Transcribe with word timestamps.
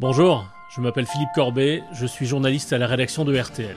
Bonjour, 0.00 0.46
je 0.74 0.80
m'appelle 0.80 1.04
Philippe 1.04 1.28
Corbet, 1.34 1.82
je 1.92 2.06
suis 2.06 2.24
journaliste 2.24 2.72
à 2.72 2.78
la 2.78 2.86
rédaction 2.86 3.26
de 3.26 3.38
RTL. 3.38 3.76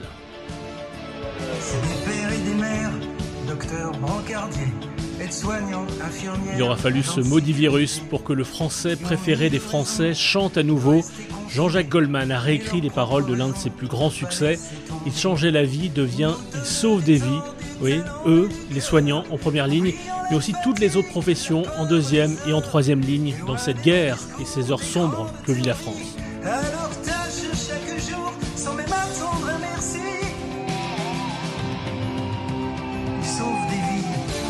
Il 6.56 6.62
aura 6.62 6.76
fallu 6.78 7.02
ce 7.02 7.20
maudit 7.20 7.52
virus 7.52 7.98
pour 7.98 8.24
que 8.24 8.32
le 8.32 8.42
français 8.42 8.96
préféré 8.96 9.50
des 9.50 9.58
Français 9.58 10.14
chante 10.14 10.56
à 10.56 10.62
nouveau. 10.62 11.02
Jean-Jacques 11.50 11.90
Goldman 11.90 12.32
a 12.32 12.40
réécrit 12.40 12.80
les 12.80 12.88
paroles 12.88 13.26
de 13.26 13.34
l'un 13.34 13.50
de 13.50 13.56
ses 13.56 13.68
plus 13.68 13.86
grands 13.86 14.08
succès. 14.08 14.58
Il 15.04 15.12
changeait 15.12 15.50
la 15.50 15.64
vie 15.64 15.90
devient 15.90 16.32
Il 16.54 16.64
sauve 16.64 17.04
des 17.04 17.16
vies. 17.16 17.42
Oui, 17.80 18.00
eux, 18.26 18.48
les 18.70 18.80
soignants 18.80 19.24
en 19.30 19.36
première 19.36 19.66
ligne, 19.66 19.92
mais 20.30 20.36
aussi 20.36 20.54
toutes 20.62 20.78
les 20.78 20.96
autres 20.96 21.08
professions 21.08 21.64
en 21.78 21.86
deuxième 21.86 22.36
et 22.46 22.52
en 22.52 22.60
troisième 22.60 23.00
ligne 23.00 23.34
dans 23.46 23.58
cette 23.58 23.82
guerre 23.82 24.18
et 24.40 24.44
ces 24.44 24.70
heures 24.70 24.82
sombres 24.82 25.30
que 25.46 25.52
vit 25.52 25.64
la 25.64 25.74
France. 25.74 26.16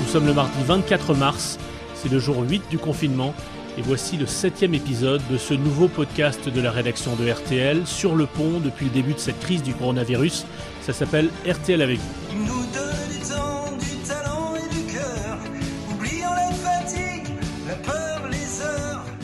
Nous 0.01 0.21
sommes 0.21 0.27
le 0.27 0.35
mardi 0.35 0.53
24 0.65 1.15
mars, 1.15 1.59
c'est 1.97 2.11
le 2.11 2.21
jour 2.21 2.37
8 2.49 2.63
du 2.71 2.79
confinement, 2.79 3.35
et 3.77 3.83
voici 3.83 4.17
le 4.17 4.27
septième 4.27 4.75
épisode 4.75 5.23
de 5.29 5.37
ce 5.37 5.55
nouveau 5.55 5.89
podcast 5.89 6.49
de 6.49 6.61
la 6.61 6.71
rédaction 6.71 7.17
de 7.17 7.29
RTL 7.29 7.85
sur 7.87 8.15
le 8.15 8.27
pont 8.27 8.61
depuis 8.63 8.87
le 8.87 8.93
début 8.93 9.15
de 9.15 9.19
cette 9.19 9.41
crise 9.41 9.65
du 9.65 9.75
coronavirus. 9.75 10.47
Ça 10.83 10.93
s'appelle 10.93 11.31
RTL 11.49 11.83
avec 11.83 11.99
vous. 11.99 12.54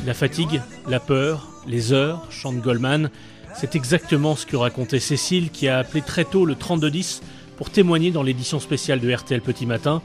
La 0.07 0.15
fatigue, 0.15 0.63
la 0.89 0.99
peur, 0.99 1.47
les 1.67 1.93
heures, 1.93 2.27
chante 2.31 2.57
Goldman, 2.57 3.11
c'est 3.53 3.75
exactement 3.75 4.35
ce 4.35 4.47
que 4.47 4.57
racontait 4.57 4.99
Cécile 4.99 5.51
qui 5.51 5.69
a 5.69 5.79
appelé 5.79 6.01
très 6.01 6.25
tôt 6.25 6.47
le 6.47 6.55
3210 6.55 7.23
pour 7.59 7.69
témoigner 7.69 8.11
dans 8.11 8.23
l'édition 8.23 8.61
spéciale 8.61 9.01
de 9.01 9.13
RTL 9.13 9.43
Petit 9.43 9.67
Matin. 9.67 10.01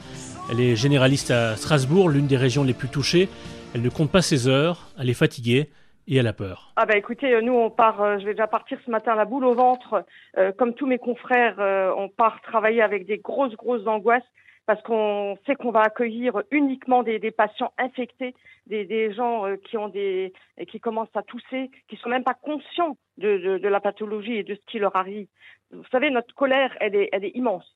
Elle 0.52 0.60
est 0.60 0.76
généraliste 0.76 1.32
à 1.32 1.56
Strasbourg, 1.56 2.10
l'une 2.10 2.28
des 2.28 2.36
régions 2.36 2.66
les 2.66 2.74
plus 2.74 2.90
touchées. 2.90 3.30
Elle 3.74 3.82
ne 3.82 3.90
compte 3.90 4.12
pas 4.12 4.22
ses 4.22 4.50
heures, 4.50 4.90
elle 5.00 5.10
est 5.10 5.14
fatiguée 5.14 5.70
et 6.08 6.18
elle 6.18 6.28
a 6.28 6.34
peur. 6.34 6.74
Ah 6.76 6.86
bah 6.86 6.98
écoutez, 6.98 7.34
euh, 7.34 7.42
nous 7.42 7.54
on 7.54 7.70
part, 7.70 8.02
euh, 8.02 8.20
je 8.20 8.26
vais 8.26 8.34
déjà 8.34 8.48
partir 8.48 8.78
ce 8.86 8.92
matin 8.92 9.16
la 9.16 9.26
boule 9.26 9.46
au 9.46 9.54
ventre, 9.54 10.04
euh, 10.38 10.52
comme 10.52 10.74
tous 10.74 10.88
mes 10.88 10.98
confrères, 10.98 11.56
on 11.98 12.10
part 12.10 12.42
travailler 12.42 12.82
avec 12.82 13.06
des 13.06 13.18
grosses 13.18 13.56
grosses 13.56 13.88
angoisses 13.88 14.24
parce 14.66 14.82
qu'on 14.82 15.38
sait 15.46 15.56
qu'on 15.56 15.72
va 15.72 15.82
accueillir 15.82 16.42
uniquement 16.52 17.04
des, 17.04 17.20
des 17.20 17.32
patients 17.32 17.72
infectés, 17.78 18.34
des, 18.68 18.86
des 18.86 19.14
gens 19.14 19.46
euh, 19.46 19.58
qui 19.58 19.78
ont 19.78 19.90
des 19.90 20.34
qui 20.68 20.80
commencent 20.80 21.16
à 21.16 21.22
tousser, 21.22 21.70
qui 21.88 21.98
sont 21.98 22.10
même 22.10 22.24
pas 22.24 22.34
conscients 22.34 22.98
de, 23.18 23.38
de, 23.38 23.58
de, 23.58 23.68
la 23.68 23.80
pathologie 23.80 24.38
et 24.38 24.44
de 24.44 24.56
ce 24.56 24.62
qui 24.68 24.80
leur 24.80 24.96
arrive. 24.96 25.28
Vous 25.72 25.86
savez, 25.92 26.10
notre 26.10 26.34
colère, 26.34 26.76
elle 26.80 26.96
est, 26.96 27.10
elle 27.12 27.26
est 27.26 27.36
immense. 27.36 27.76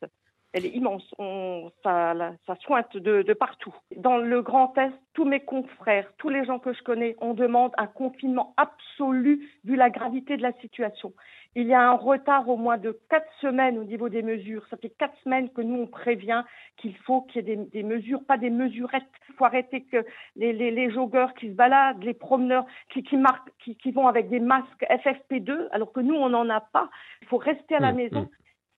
Elle 0.52 0.66
est 0.66 0.70
immense. 0.70 1.04
On, 1.20 1.72
ça, 1.84 2.14
ça 2.48 2.56
sointe 2.62 2.98
de, 2.98 3.22
de 3.22 3.34
partout. 3.34 3.76
Dans 3.96 4.18
le 4.18 4.42
Grand 4.42 4.76
Est, 4.78 4.92
tous 5.14 5.26
mes 5.26 5.42
confrères, 5.42 6.12
tous 6.18 6.30
les 6.30 6.44
gens 6.46 6.58
que 6.58 6.74
je 6.74 6.82
connais, 6.82 7.16
on 7.20 7.36
demande 7.36 7.72
un 7.78 7.86
confinement 7.86 8.56
absolu 8.58 9.48
vu 9.64 9.76
la 9.76 9.92
gravité 9.92 10.38
de 10.38 10.42
la 10.42 10.54
situation. 10.54 11.14
Il 11.56 11.66
y 11.66 11.74
a 11.74 11.82
un 11.82 11.96
retard 11.96 12.48
au 12.48 12.58
moins 12.58 12.78
de 12.78 13.00
quatre 13.10 13.32
semaines 13.42 13.80
au 13.80 13.84
niveau 13.84 14.08
des 14.08 14.22
mesures. 14.22 14.66
Ça 14.70 14.78
fait 14.78 14.92
quatre 14.92 15.18
semaines 15.24 15.50
que 15.50 15.62
nous, 15.62 15.82
on 15.82 15.88
prévient 15.88 16.44
qu'il 16.78 16.96
faut 16.98 17.22
qu'il 17.22 17.48
y 17.48 17.52
ait 17.52 17.56
des, 17.56 17.66
des, 17.66 17.84
mesures, 17.84 18.24
pas 18.24 18.38
des 18.38 18.52
mesurettes. 18.52 19.10
Il 19.30 19.36
faut 19.36 19.46
arrêter 19.46 19.84
que 19.84 20.06
les, 20.36 20.54
les, 20.54 20.70
les 20.70 20.92
joggeurs 20.92 21.34
qui 21.34 21.50
se 21.50 21.56
baladent, 21.56 22.04
les 22.04 22.14
promeneurs 22.14 22.66
qui, 22.94 23.02
qui, 23.02 23.18
marquent, 23.18 23.52
qui, 23.64 23.76
qui 23.76 23.92
vont 23.92 24.08
avec 24.08 24.30
des 24.30 24.40
masques 24.40 24.86
FFP2, 24.90 25.70
alors 25.72 25.92
que 25.92 26.02
nous, 26.02 26.14
on 26.14 26.30
n'en 26.30 26.50
a 26.50 26.62
pas. 26.62 26.90
Il 27.24 27.28
faut 27.28 27.38
rester 27.38 27.76
à 27.76 27.80
la 27.80 27.94
mmh, 27.94 27.98
maison. 27.98 28.22
Mmh. 28.22 28.30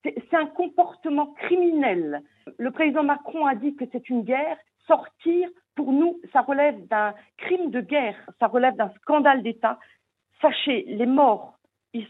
C'est 0.04 0.38
un 0.38 0.48
comportement 0.48 1.28
criminel. 1.34 2.24
Le 2.58 2.72
président 2.72 3.04
Macron 3.04 3.46
a 3.46 3.56
dit 3.56 3.76
que 3.76 3.86
c'est 3.92 4.10
une 4.10 4.24
guerre. 4.24 4.58
Sortir, 4.88 5.50
pour 5.76 5.92
nous, 5.92 6.20
ça 6.34 6.42
relève 6.42 6.88
d'un 6.88 7.14
crime 7.38 7.70
de 7.70 7.82
guerre, 7.82 8.18
ça 8.40 8.48
relève 8.48 8.76
d'un 8.76 8.90
scandale 9.02 9.44
d'État. 9.44 9.78
Sachez, 10.42 10.86
les 10.88 11.06
morts 11.06 11.60
il, 11.94 12.08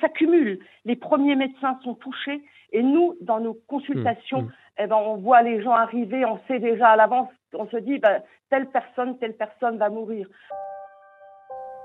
s'accumule. 0.00 0.60
Les 0.84 0.96
premiers 0.96 1.36
médecins 1.36 1.78
sont 1.82 1.94
touchés 1.94 2.42
et 2.72 2.82
nous, 2.82 3.16
dans 3.20 3.40
nos 3.40 3.54
consultations, 3.66 4.42
mmh, 4.42 4.46
mmh. 4.46 4.52
Eh 4.78 4.86
ben, 4.86 4.96
on 4.96 5.16
voit 5.16 5.42
les 5.42 5.62
gens 5.62 5.72
arriver, 5.72 6.24
on 6.26 6.38
sait 6.46 6.58
déjà 6.58 6.88
à 6.88 6.96
l'avance, 6.96 7.30
on 7.54 7.66
se 7.68 7.78
dit, 7.78 7.98
ben, 7.98 8.22
telle 8.50 8.68
personne, 8.68 9.18
telle 9.18 9.34
personne 9.34 9.78
va 9.78 9.88
mourir. 9.88 10.28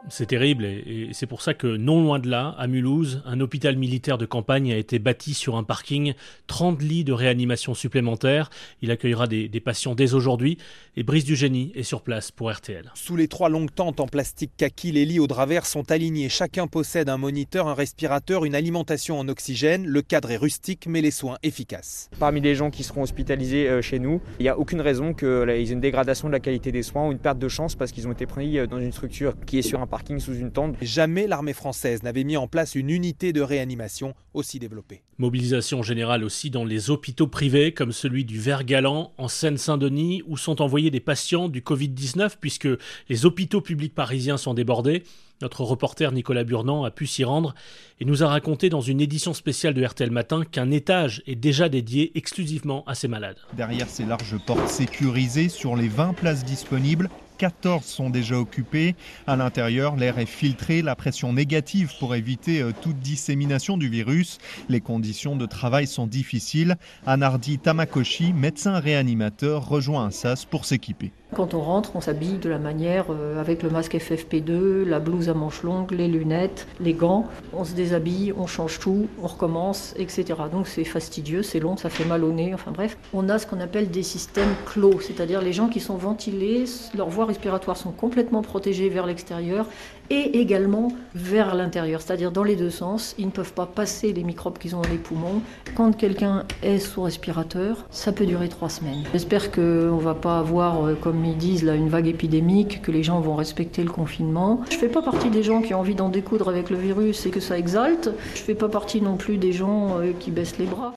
C'est 0.09 0.25
terrible 0.25 0.65
et, 0.65 1.09
c'est 1.13 1.27
pour 1.27 1.41
ça 1.41 1.53
que 1.53 1.67
non 1.67 2.01
loin 2.01 2.19
de 2.19 2.29
là, 2.29 2.55
à 2.57 2.67
Mulhouse, 2.67 3.21
un 3.25 3.39
hôpital 3.39 3.75
militaire 3.75 4.17
de 4.17 4.25
campagne 4.25 4.71
a 4.71 4.77
été 4.77 4.99
bâti 4.99 5.33
sur 5.33 5.55
un 5.55 5.63
parking, 5.63 6.13
30 6.47 6.81
lits 6.81 7.03
de 7.03 7.13
réanimation 7.13 7.73
supplémentaires. 7.73 8.49
Il 8.81 8.91
accueillera 8.91 9.27
des, 9.27 9.47
des 9.47 9.59
patients 9.59 9.95
dès 9.95 10.13
aujourd'hui 10.13 10.57
et 10.97 11.03
Brice 11.03 11.23
du 11.23 11.35
Génie 11.35 11.71
est 11.75 11.83
sur 11.83 12.01
place 12.01 12.31
pour 12.31 12.51
RTL. 12.51 12.91
Sous 12.95 13.15
les 13.15 13.27
trois 13.27 13.49
longues 13.49 13.73
tentes 13.73 13.99
en 13.99 14.07
plastique 14.07 14.51
kaki, 14.57 14.91
les 14.91 15.05
lits 15.05 15.19
au 15.19 15.27
drap 15.27 15.45
vert 15.45 15.65
sont 15.65 15.91
alignés. 15.91 16.29
Chacun 16.29 16.67
possède 16.67 17.09
un 17.09 17.17
moniteur, 17.17 17.67
un 17.67 17.73
respirateur, 17.73 18.45
une 18.45 18.55
alimentation 18.55 19.19
en 19.19 19.27
oxygène. 19.27 19.85
Le 19.85 20.01
cadre 20.01 20.31
est 20.31 20.37
rustique 20.37 20.87
mais 20.87 21.01
les 21.01 21.11
soins 21.11 21.37
efficaces. 21.43 22.09
Parmi 22.19 22.41
les 22.41 22.55
gens 22.55 22.71
qui 22.71 22.83
seront 22.83 23.03
hospitalisés 23.03 23.69
euh, 23.69 23.81
chez 23.81 23.99
nous, 23.99 24.21
il 24.39 24.43
n'y 24.43 24.49
a 24.49 24.57
aucune 24.57 24.81
raison 24.81 25.13
qu'ils 25.13 25.49
aient 25.49 25.65
une 25.65 25.79
dégradation 25.79 26.27
de 26.27 26.33
la 26.33 26.39
qualité 26.39 26.71
des 26.71 26.83
soins 26.83 27.07
ou 27.07 27.11
une 27.11 27.19
perte 27.19 27.39
de 27.39 27.47
chance 27.47 27.75
parce 27.75 27.91
qu'ils 27.91 28.07
ont 28.07 28.11
été 28.11 28.25
pris 28.25 28.57
euh, 28.57 28.67
dans 28.67 28.79
une 28.79 28.91
structure 28.91 29.33
qui 29.45 29.59
est 29.59 29.61
sur 29.61 29.81
un 29.81 29.87
parking 29.91 30.19
sous 30.19 30.33
une 30.33 30.51
tente. 30.51 30.75
Jamais 30.81 31.27
l'armée 31.27 31.53
française 31.53 32.01
n'avait 32.01 32.23
mis 32.23 32.37
en 32.37 32.47
place 32.47 32.75
une 32.75 32.89
unité 32.89 33.33
de 33.33 33.41
réanimation 33.41 34.15
aussi 34.33 34.57
développée. 34.57 35.03
Mobilisation 35.17 35.83
générale 35.83 36.23
aussi 36.23 36.49
dans 36.49 36.63
les 36.63 36.89
hôpitaux 36.89 37.27
privés 37.27 37.73
comme 37.73 37.91
celui 37.91 38.23
du 38.23 38.39
Vert-Galant 38.39 39.11
en 39.17 39.27
Seine-Saint-Denis 39.27 40.23
où 40.25 40.37
sont 40.37 40.61
envoyés 40.61 40.91
des 40.91 41.01
patients 41.01 41.49
du 41.49 41.59
Covid-19 41.61 42.37
puisque 42.39 42.69
les 43.09 43.25
hôpitaux 43.25 43.59
publics 43.59 43.93
parisiens 43.93 44.37
sont 44.37 44.53
débordés. 44.53 45.03
Notre 45.41 45.63
reporter 45.63 46.11
Nicolas 46.11 46.43
Burnand 46.43 46.85
a 46.85 46.91
pu 46.91 47.05
s'y 47.05 47.23
rendre 47.23 47.53
et 47.99 48.05
nous 48.05 48.23
a 48.23 48.27
raconté 48.27 48.69
dans 48.69 48.79
une 48.79 49.01
édition 49.01 49.33
spéciale 49.33 49.73
de 49.73 49.83
RTL 49.83 50.11
Matin 50.11 50.43
qu'un 50.49 50.71
étage 50.71 51.21
est 51.27 51.35
déjà 51.35 51.67
dédié 51.67 52.11
exclusivement 52.15 52.83
à 52.85 52.95
ces 52.95 53.09
malades. 53.09 53.37
Derrière 53.57 53.89
ces 53.89 54.05
larges 54.05 54.37
portes 54.45 54.69
sécurisées, 54.69 55.49
sur 55.49 55.75
les 55.75 55.89
20 55.89 56.13
places 56.13 56.45
disponibles, 56.45 57.09
14 57.41 57.83
sont 57.83 58.11
déjà 58.11 58.37
occupés. 58.37 58.93
À 59.25 59.35
l'intérieur, 59.35 59.95
l'air 59.95 60.19
est 60.19 60.27
filtré, 60.27 60.83
la 60.83 60.95
pression 60.95 61.33
négative 61.33 61.91
pour 61.97 62.13
éviter 62.13 62.61
euh, 62.61 62.71
toute 62.83 62.99
dissémination 62.99 63.77
du 63.77 63.89
virus. 63.89 64.37
Les 64.69 64.79
conditions 64.79 65.35
de 65.35 65.47
travail 65.47 65.87
sont 65.87 66.05
difficiles. 66.05 66.75
Anardi 67.07 67.57
Tamakoshi, 67.57 68.31
médecin 68.31 68.79
réanimateur, 68.79 69.67
rejoint 69.67 70.05
un 70.05 70.11
SAS 70.11 70.45
pour 70.45 70.65
s'équiper. 70.65 71.11
Quand 71.33 71.53
on 71.53 71.61
rentre, 71.61 71.95
on 71.95 72.01
s'habille 72.01 72.39
de 72.39 72.49
la 72.49 72.59
manière 72.59 73.05
euh, 73.09 73.39
avec 73.39 73.63
le 73.63 73.69
masque 73.69 73.95
FFP2, 73.95 74.83
la 74.83 74.99
blouse 74.99 75.29
à 75.29 75.33
manches 75.33 75.63
longues, 75.63 75.91
les 75.91 76.09
lunettes, 76.09 76.67
les 76.81 76.93
gants. 76.93 77.25
On 77.53 77.63
se 77.63 77.73
déshabille, 77.73 78.33
on 78.37 78.47
change 78.47 78.79
tout, 78.79 79.07
on 79.23 79.27
recommence, 79.27 79.93
etc. 79.97 80.25
Donc 80.51 80.67
c'est 80.67 80.83
fastidieux, 80.83 81.41
c'est 81.41 81.61
long, 81.61 81.77
ça 81.77 81.89
fait 81.89 82.03
mal 82.03 82.25
au 82.25 82.33
nez, 82.33 82.53
enfin 82.53 82.71
bref. 82.71 82.97
On 83.13 83.29
a 83.29 83.39
ce 83.39 83.47
qu'on 83.47 83.61
appelle 83.61 83.89
des 83.89 84.03
systèmes 84.03 84.53
clos, 84.65 84.99
c'est-à-dire 84.99 85.41
les 85.41 85.53
gens 85.53 85.69
qui 85.69 85.79
sont 85.79 85.95
ventilés, 85.95 86.65
leurs 86.97 87.09
voies 87.09 87.25
respiratoires 87.25 87.77
sont 87.77 87.91
complètement 87.91 88.41
protégées 88.41 88.89
vers 88.89 89.05
l'extérieur 89.05 89.67
et 90.09 90.41
également 90.41 90.89
vers 91.15 91.55
l'intérieur, 91.55 92.01
c'est-à-dire 92.01 92.33
dans 92.33 92.43
les 92.43 92.57
deux 92.57 92.69
sens. 92.69 93.15
Ils 93.17 93.27
ne 93.27 93.31
peuvent 93.31 93.53
pas 93.53 93.65
passer 93.65 94.11
les 94.11 94.23
microbes 94.23 94.57
qu'ils 94.57 94.75
ont 94.75 94.81
dans 94.81 94.89
les 94.89 94.97
poumons. 94.97 95.41
Quand 95.75 95.95
quelqu'un 95.95 96.43
est 96.61 96.79
sous 96.79 97.03
respirateur, 97.03 97.85
ça 97.89 98.11
peut 98.11 98.25
durer 98.25 98.49
trois 98.49 98.67
semaines. 98.67 99.03
J'espère 99.13 99.51
qu'on 99.51 99.61
ne 99.61 100.01
va 100.01 100.13
pas 100.13 100.39
avoir, 100.39 100.85
euh, 100.85 100.95
comme 100.95 101.20
ils 101.25 101.37
disent, 101.37 101.63
là, 101.63 101.75
une 101.75 101.89
vague 101.89 102.07
épidémique, 102.07 102.81
que 102.81 102.91
les 102.91 103.03
gens 103.03 103.19
vont 103.19 103.35
respecter 103.35 103.83
le 103.83 103.91
confinement. 103.91 104.61
Je 104.69 104.75
ne 104.75 104.79
fais 104.79 104.89
pas 104.89 105.01
partie 105.01 105.29
des 105.29 105.43
gens 105.43 105.61
qui 105.61 105.73
ont 105.73 105.79
envie 105.79 105.95
d'en 105.95 106.09
découdre 106.09 106.49
avec 106.49 106.69
le 106.69 106.77
virus 106.77 107.25
et 107.25 107.29
que 107.29 107.39
ça 107.39 107.57
exalte. 107.57 108.09
Je 108.35 108.39
ne 108.39 108.45
fais 108.45 108.55
pas 108.55 108.69
partie 108.69 109.01
non 109.01 109.17
plus 109.17 109.37
des 109.37 109.53
gens 109.53 109.99
euh, 109.99 110.11
qui 110.19 110.31
baissent 110.31 110.57
les 110.57 110.65
bras. 110.65 110.93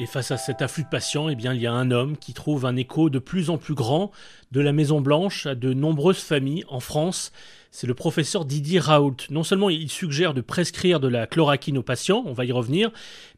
Et 0.00 0.06
face 0.06 0.30
à 0.30 0.38
cet 0.38 0.62
afflux 0.62 0.84
de 0.84 0.88
patients, 0.88 1.28
eh 1.28 1.34
bien, 1.34 1.52
il 1.52 1.60
y 1.60 1.66
a 1.66 1.74
un 1.74 1.90
homme 1.90 2.16
qui 2.16 2.32
trouve 2.32 2.64
un 2.64 2.74
écho 2.76 3.10
de 3.10 3.18
plus 3.18 3.50
en 3.50 3.58
plus 3.58 3.74
grand 3.74 4.10
de 4.50 4.62
la 4.62 4.72
Maison 4.72 5.02
Blanche 5.02 5.44
à 5.44 5.54
de 5.54 5.74
nombreuses 5.74 6.22
familles 6.22 6.64
en 6.68 6.80
France. 6.80 7.32
C'est 7.70 7.86
le 7.86 7.92
professeur 7.92 8.46
Didier 8.46 8.80
Raoult. 8.80 9.16
Non 9.28 9.42
seulement 9.42 9.68
il 9.68 9.90
suggère 9.90 10.32
de 10.32 10.40
prescrire 10.40 11.00
de 11.00 11.08
la 11.08 11.26
chloroquine 11.26 11.76
aux 11.76 11.82
patients, 11.82 12.22
on 12.24 12.32
va 12.32 12.46
y 12.46 12.52
revenir, 12.52 12.90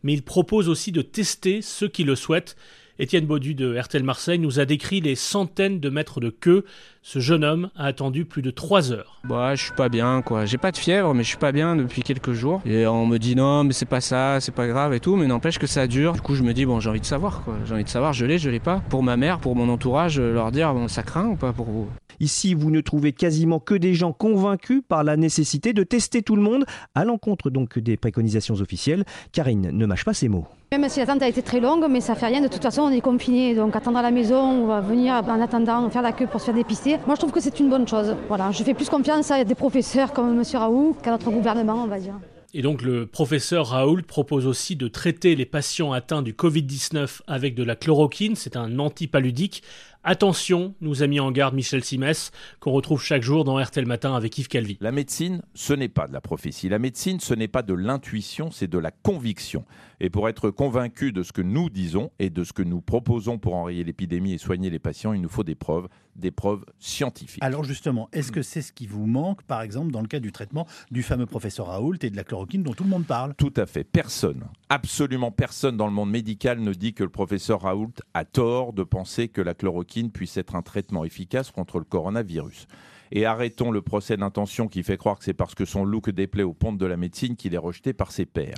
mais 0.05 0.13
il 0.13 0.23
propose 0.23 0.69
aussi 0.69 0.93
de 0.93 1.03
tester 1.03 1.63
ceux 1.63 1.89
qui 1.89 2.05
le 2.05 2.15
souhaitent. 2.15 2.57
Étienne 2.99 3.25
Baudu 3.25 3.55
de 3.55 3.79
RTL 3.79 4.03
Marseille 4.03 4.39
nous 4.39 4.61
a 4.61 4.67
décrit 4.67 5.01
les 5.01 5.15
centaines 5.15 5.81
de 5.81 5.89
mètres 5.89 6.21
de 6.21 6.29
queue. 6.29 6.65
Ce 7.01 7.19
jeune 7.19 7.43
homme 7.43 7.71
a 7.75 7.87
attendu 7.87 8.27
plus 8.27 8.43
de 8.43 8.51
3 8.51 8.93
heures. 8.93 9.19
Bah, 9.25 9.55
je 9.55 9.65
suis 9.65 9.73
pas 9.73 9.89
bien, 9.89 10.21
quoi. 10.21 10.45
J'ai 10.45 10.59
pas 10.59 10.73
de 10.73 10.77
fièvre, 10.77 11.15
mais 11.15 11.23
je 11.23 11.29
suis 11.29 11.39
pas 11.39 11.53
bien 11.53 11.75
depuis 11.75 12.03
quelques 12.03 12.33
jours. 12.33 12.61
Et 12.67 12.87
on 12.87 13.07
me 13.07 13.19
dit 13.19 13.35
non, 13.35 13.65
mais 13.65 13.73
c'est 13.73 13.87
pas 13.87 14.03
ça, 14.03 14.41
c'est 14.41 14.55
pas 14.55 14.67
grave 14.69 14.93
et 14.93 15.01
tout, 15.01 15.17
mais 15.17 15.27
n'empêche 15.27 15.59
que 15.59 15.67
ça 15.67 15.87
dure. 15.87 16.13
Du 16.13 16.21
coup, 16.21 16.35
je 16.35 16.43
me 16.43 16.53
dis, 16.53 16.67
bon, 16.67 16.81
j'ai 16.81 16.91
envie 16.91 17.01
de 17.01 17.07
savoir, 17.07 17.43
quoi. 17.43 17.57
J'ai 17.65 17.75
envie 17.75 17.85
de 17.85 17.89
savoir, 17.89 18.13
je 18.13 18.27
l'ai, 18.27 18.39
je 18.39 18.51
l'ai 18.51 18.61
pas. 18.61 18.83
Pour 18.91 19.03
ma 19.03 19.17
mère, 19.17 19.39
pour 19.39 19.57
mon 19.57 19.69
entourage, 19.71 20.21
leur 20.21 20.53
dire, 20.53 20.73
bon, 20.75 20.87
ça 20.87 21.03
craint 21.03 21.29
ou 21.29 21.37
pas 21.37 21.53
pour 21.53 21.67
vous? 21.67 21.89
Ici, 22.23 22.55
vous 22.55 22.71
ne 22.71 22.81
trouvez 22.81 23.13
quasiment 23.13 23.59
que 23.59 23.75
des 23.75 23.95
gens 23.95 24.13
convaincus 24.13 24.83
par 24.87 25.03
la 25.03 25.17
nécessité 25.17 25.73
de 25.73 25.83
tester 25.83 26.23
tout 26.23 26.37
le 26.37 26.43
monde, 26.43 26.65
à 26.95 27.05
l'encontre 27.05 27.51
donc 27.51 27.81
des 27.81 27.97
préconisations 27.97 28.55
officielles. 28.55 29.03
Karine 29.33 29.73
ne 29.73 29.87
mâche 29.87 30.05
pas 30.05 30.15
ses 30.15 30.29
mots. 30.29 30.47
Même 30.71 30.89
si 30.89 31.01
l'attente 31.01 31.21
a 31.23 31.29
été 31.29 31.43
très 31.43 31.59
longue, 31.59 31.85
mais 31.91 32.01
ça 32.01 32.15
fait 32.15 32.27
rien. 32.27 32.41
De 32.41 32.47
toute 32.47 32.63
façon, 32.63 32.83
on 32.83 32.91
est 32.91 33.01
confiné, 33.01 33.57
donc 33.57 33.75
attendre 33.75 33.99
à 33.99 34.03
la 34.03 34.13
maison, 34.13 34.39
on 34.39 34.67
va 34.69 34.81
venir 34.81 35.15
en 35.15 35.41
attendant 35.41 35.91
faire 35.91 36.03
la 36.03 36.13
queue 36.13 36.29
pour 36.29 36.39
se 36.39 36.47
faire 36.47 36.55
dépister. 36.55 36.99
Moi, 37.07 37.17
je 37.17 37.23
trouve 37.23 37.33
que 37.33 37.41
c'est 37.41 37.59
une 37.59 37.69
bonne 37.69 37.89
chose. 37.89 38.15
Voilà, 38.29 38.53
je 38.53 38.63
fais 38.63 38.73
plus 38.73 38.89
confiance 38.89 39.33
à 39.33 39.43
des 39.43 39.57
professeurs 39.57 40.13
comme 40.13 40.41
M. 40.41 40.45
Raoult 40.55 40.95
qu'à 41.03 41.11
notre 41.11 41.29
gouvernement, 41.29 41.83
on 41.83 41.89
va 41.89 41.99
dire. 41.99 42.15
Et 42.55 42.61
donc 42.61 42.83
le 42.83 43.07
professeur 43.07 43.69
Raoult 43.69 44.03
propose 44.07 44.47
aussi 44.47 44.77
de 44.77 44.87
traiter 44.87 45.35
les 45.37 45.47
patients 45.47 45.93
atteints 45.93 46.21
du 46.21 46.35
Covid-19 46.35 47.23
avec 47.27 47.55
de 47.55 47.63
la 47.63 47.77
chloroquine, 47.77 48.37
c'est 48.37 48.59
un 48.59 48.79
antipaludique. 48.79 49.63
Attention, 50.05 50.75
nous 50.81 51.05
a 51.05 51.07
mis 51.07 51.21
en 51.21 51.31
garde 51.31 51.55
Michel 51.55 51.85
Simès, 51.85 52.33
qu'on 52.59 52.73
retrouve 52.73 53.01
chaque 53.01 53.23
jour 53.23 53.45
dans 53.45 53.63
RTL 53.63 53.87
Matin 53.87 54.17
avec 54.17 54.37
Yves 54.37 54.49
Calvi. 54.49 54.77
La 54.81 54.91
médecine, 54.91 55.43
ce 55.55 55.73
n'est 55.75 55.89
pas 55.89 56.09
de 56.09 56.13
la 56.13 56.21
prophétie. 56.21 56.69
La 56.69 56.81
médecine, 56.81 57.21
ce 57.21 57.35
n'est 57.35 57.47
pas 57.47 57.63
de 57.63 57.73
l'intuition, 57.73 58.51
c'est 58.51 58.67
de 58.67 58.79
la 58.79 58.91
conviction. 58.91 59.65
Et 60.01 60.11
pour 60.11 60.29
être 60.29 60.51
convaincu 60.51 61.13
de 61.13 61.23
ce 61.23 61.31
que 61.31 61.41
nous 61.41 61.71
disons 61.71 62.11
et 62.19 62.31
de 62.31 62.43
ce 62.43 62.53
que 62.53 62.63
nous 62.63 62.81
proposons 62.81 63.39
pour 63.39 63.55
enrayer 63.55 63.85
l'épidémie 63.85 64.33
et 64.33 64.39
soigner 64.39 64.71
les 64.71 64.81
patients, 64.81 65.13
il 65.13 65.21
nous 65.21 65.29
faut 65.29 65.45
des 65.45 65.55
preuves, 65.55 65.87
des 66.17 66.33
preuves 66.33 66.65
scientifiques. 66.81 67.45
Alors 67.45 67.63
justement, 67.63 68.09
est-ce 68.13 68.33
que 68.33 68.43
c'est 68.43 68.63
ce 68.63 68.73
qui 68.73 68.89
vous 68.89 69.07
manque, 69.07 69.45
par 69.45 69.63
exemple, 69.63 69.93
dans 69.93 70.01
le 70.01 70.09
cas 70.09 70.19
du 70.19 70.33
traitement 70.33 70.67
du 70.91 71.05
fameux 71.05 71.27
professeur 71.27 71.69
Raoult 71.69 71.99
et 72.03 72.11
de 72.11 72.17
la 72.17 72.25
chloroquine 72.25 72.65
dont 72.65 72.75
tout 72.75 72.83
le 72.83 72.91
monde 72.91 73.07
parle? 73.07 73.35
Tout 73.37 73.55
à 73.57 73.67
fait. 73.67 73.85
Personne, 73.85 74.43
absolument 74.69 75.31
personne 75.31 75.77
dans 75.77 75.87
le 75.87 75.93
monde 75.93 76.11
médical 76.11 76.59
ne 76.59 76.73
dit 76.73 76.93
que 76.93 77.05
le 77.05 77.11
professeur 77.11 77.61
Raoult 77.61 77.95
a 78.15 78.25
tort 78.25 78.73
de 78.73 78.83
penser 78.83 79.29
que 79.29 79.41
la 79.41 79.55
chloroquine 79.55 79.92
puisse 80.11 80.37
être 80.37 80.55
un 80.55 80.63
traitement 80.63 81.05
efficace 81.05 81.51
contre 81.51 81.79
le 81.79 81.85
coronavirus 81.85 82.67
et 83.13 83.27
arrêtons 83.27 83.71
le 83.71 83.83
procès 83.83 84.17
d'intention 84.17 84.69
qui 84.69 84.83
fait 84.83 84.97
croire 84.97 85.19
que 85.19 85.25
c'est 85.25 85.35
parce 85.35 85.55
que 85.55 85.67
son 85.67 85.85
look 85.85 86.11
déplaît 86.11 86.43
aux 86.43 86.55
pontes 86.55 86.79
de 86.79 86.87
la 86.87 86.97
médecine 86.97 87.37
qu'il 87.37 87.55
est 87.55 87.59
rejeté 87.59 87.93
par 87.93 88.11
ses 88.11 88.25
pairs. 88.25 88.57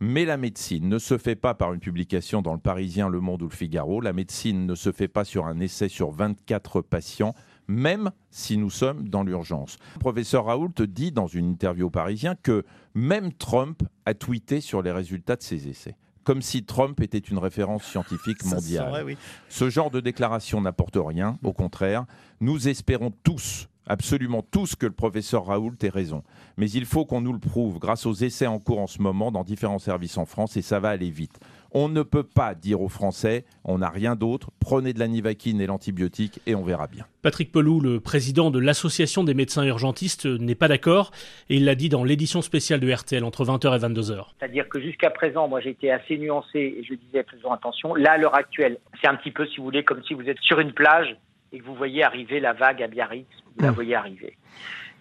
Mais 0.00 0.24
la 0.24 0.36
médecine 0.36 0.88
ne 0.88 0.98
se 0.98 1.18
fait 1.18 1.34
pas 1.34 1.54
par 1.54 1.74
une 1.74 1.80
publication 1.80 2.40
dans 2.40 2.54
le 2.54 2.60
Parisien, 2.60 3.08
Le 3.08 3.20
Monde 3.20 3.42
ou 3.42 3.48
le 3.48 3.54
Figaro. 3.54 4.00
La 4.00 4.12
médecine 4.12 4.66
ne 4.66 4.74
se 4.76 4.92
fait 4.92 5.08
pas 5.08 5.24
sur 5.24 5.46
un 5.46 5.58
essai 5.58 5.88
sur 5.88 6.12
24 6.12 6.80
patients 6.80 7.34
même 7.70 8.12
si 8.30 8.56
nous 8.56 8.70
sommes 8.70 9.10
dans 9.10 9.22
l'urgence. 9.22 9.76
Le 9.96 10.00
professeur 10.00 10.46
Raoult 10.46 10.72
dit 10.88 11.12
dans 11.12 11.26
une 11.26 11.50
interview 11.50 11.88
au 11.88 11.90
Parisien 11.90 12.34
que 12.34 12.64
même 12.94 13.30
Trump 13.34 13.82
a 14.06 14.14
tweeté 14.14 14.62
sur 14.62 14.80
les 14.80 14.90
résultats 14.90 15.36
de 15.36 15.42
ses 15.42 15.68
essais 15.68 15.94
comme 16.28 16.42
si 16.42 16.62
Trump 16.62 17.00
était 17.00 17.16
une 17.16 17.38
référence 17.38 17.84
scientifique 17.84 18.44
mondiale. 18.44 19.16
Ce 19.48 19.70
genre 19.70 19.90
de 19.90 19.98
déclaration 19.98 20.60
n'apporte 20.60 20.98
rien, 21.00 21.38
au 21.42 21.54
contraire. 21.54 22.04
Nous 22.42 22.68
espérons 22.68 23.14
tous 23.22 23.66
absolument 23.86 24.42
tous 24.42 24.76
que 24.76 24.84
le 24.84 24.92
professeur 24.92 25.46
Raoult 25.46 25.78
ait 25.80 25.88
raison. 25.88 26.22
Mais 26.58 26.70
il 26.70 26.84
faut 26.84 27.06
qu'on 27.06 27.22
nous 27.22 27.32
le 27.32 27.38
prouve 27.38 27.78
grâce 27.78 28.04
aux 28.04 28.12
essais 28.12 28.46
en 28.46 28.58
cours 28.58 28.80
en 28.80 28.86
ce 28.86 29.00
moment 29.00 29.32
dans 29.32 29.42
différents 29.42 29.78
services 29.78 30.18
en 30.18 30.26
France 30.26 30.58
et 30.58 30.62
ça 30.62 30.80
va 30.80 30.90
aller 30.90 31.10
vite. 31.10 31.40
On 31.72 31.88
ne 31.88 32.02
peut 32.02 32.22
pas 32.22 32.54
dire 32.54 32.80
aux 32.80 32.88
Français, 32.88 33.44
on 33.64 33.78
n'a 33.78 33.90
rien 33.90 34.16
d'autre, 34.16 34.50
prenez 34.58 34.92
de 34.92 34.98
la 34.98 35.08
nivaquine 35.08 35.60
et 35.60 35.66
l'antibiotique 35.66 36.40
et 36.46 36.54
on 36.54 36.62
verra 36.62 36.86
bien. 36.86 37.04
Patrick 37.22 37.52
Pelou, 37.52 37.80
le 37.80 38.00
président 38.00 38.50
de 38.50 38.58
l'Association 38.58 39.22
des 39.22 39.34
médecins 39.34 39.64
urgentistes, 39.64 40.26
n'est 40.26 40.54
pas 40.54 40.68
d'accord 40.68 41.10
et 41.50 41.56
il 41.56 41.64
l'a 41.64 41.74
dit 41.74 41.88
dans 41.88 42.04
l'édition 42.04 42.40
spéciale 42.40 42.80
de 42.80 42.90
RTL 42.90 43.22
entre 43.22 43.44
20h 43.44 43.76
et 43.76 43.80
22h. 43.80 44.26
C'est-à-dire 44.38 44.68
que 44.68 44.80
jusqu'à 44.80 45.10
présent, 45.10 45.46
moi 45.48 45.60
j'étais 45.60 45.90
assez 45.90 46.16
nuancé 46.16 46.58
et 46.78 46.84
je 46.84 46.94
disais 46.94 47.24
faisons 47.30 47.52
attention. 47.52 47.94
Là, 47.94 48.12
à 48.12 48.16
l'heure 48.16 48.34
actuelle, 48.34 48.78
c'est 49.00 49.08
un 49.08 49.16
petit 49.16 49.30
peu, 49.30 49.46
si 49.46 49.58
vous 49.58 49.64
voulez, 49.64 49.84
comme 49.84 50.02
si 50.04 50.14
vous 50.14 50.28
êtes 50.28 50.40
sur 50.40 50.60
une 50.60 50.72
plage 50.72 51.16
et 51.52 51.58
que 51.58 51.64
vous 51.64 51.74
voyez 51.74 52.02
arriver 52.02 52.40
la 52.40 52.52
vague 52.52 52.82
à 52.82 52.86
Biarritz, 52.86 53.26
vous 53.56 53.64
la 53.64 53.70
mmh. 53.70 53.74
voyez 53.74 53.94
arriver. 53.94 54.36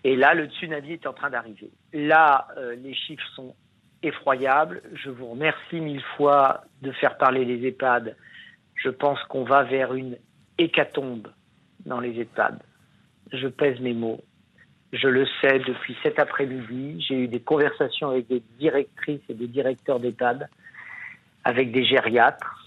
Et 0.04 0.16
là, 0.16 0.34
le 0.34 0.46
tsunami 0.48 0.94
est 0.94 1.08
en 1.08 1.14
train 1.14 1.30
d'arriver. 1.30 1.72
Là, 1.94 2.48
euh, 2.58 2.76
les 2.76 2.94
chiffres 2.94 3.28
sont 3.36 3.56
effroyables. 4.04 4.82
Je 4.94 5.10
vous 5.10 5.28
remercie 5.28 5.80
mille 5.80 6.04
fois 6.16 6.64
de 6.82 6.92
faire 6.92 7.18
parler 7.18 7.46
les 7.46 7.68
EHPAD. 7.68 8.16
Je 8.76 8.90
pense 8.90 9.22
qu'on 9.24 9.44
va 9.44 9.64
vers 9.64 9.94
une 9.94 10.18
hécatombe 10.58 11.28
dans 11.86 12.00
les 12.00 12.20
EHPAD. 12.20 12.62
Je 13.34 13.48
pèse 13.48 13.80
mes 13.80 13.94
mots. 13.94 14.22
Je 14.94 15.08
le 15.08 15.26
sais 15.42 15.60
depuis 15.60 15.98
cet 16.04 16.20
après-midi. 16.20 17.02
J'ai 17.02 17.24
eu 17.24 17.28
des 17.28 17.42
conversations 17.42 18.10
avec 18.10 18.28
des 18.28 18.42
directrices 18.60 19.22
et 19.30 19.34
des 19.34 19.48
directeurs 19.48 20.00
d'EHPAD, 20.00 20.48
avec 21.44 21.72
des 21.72 21.84
gériatres. 21.84 22.66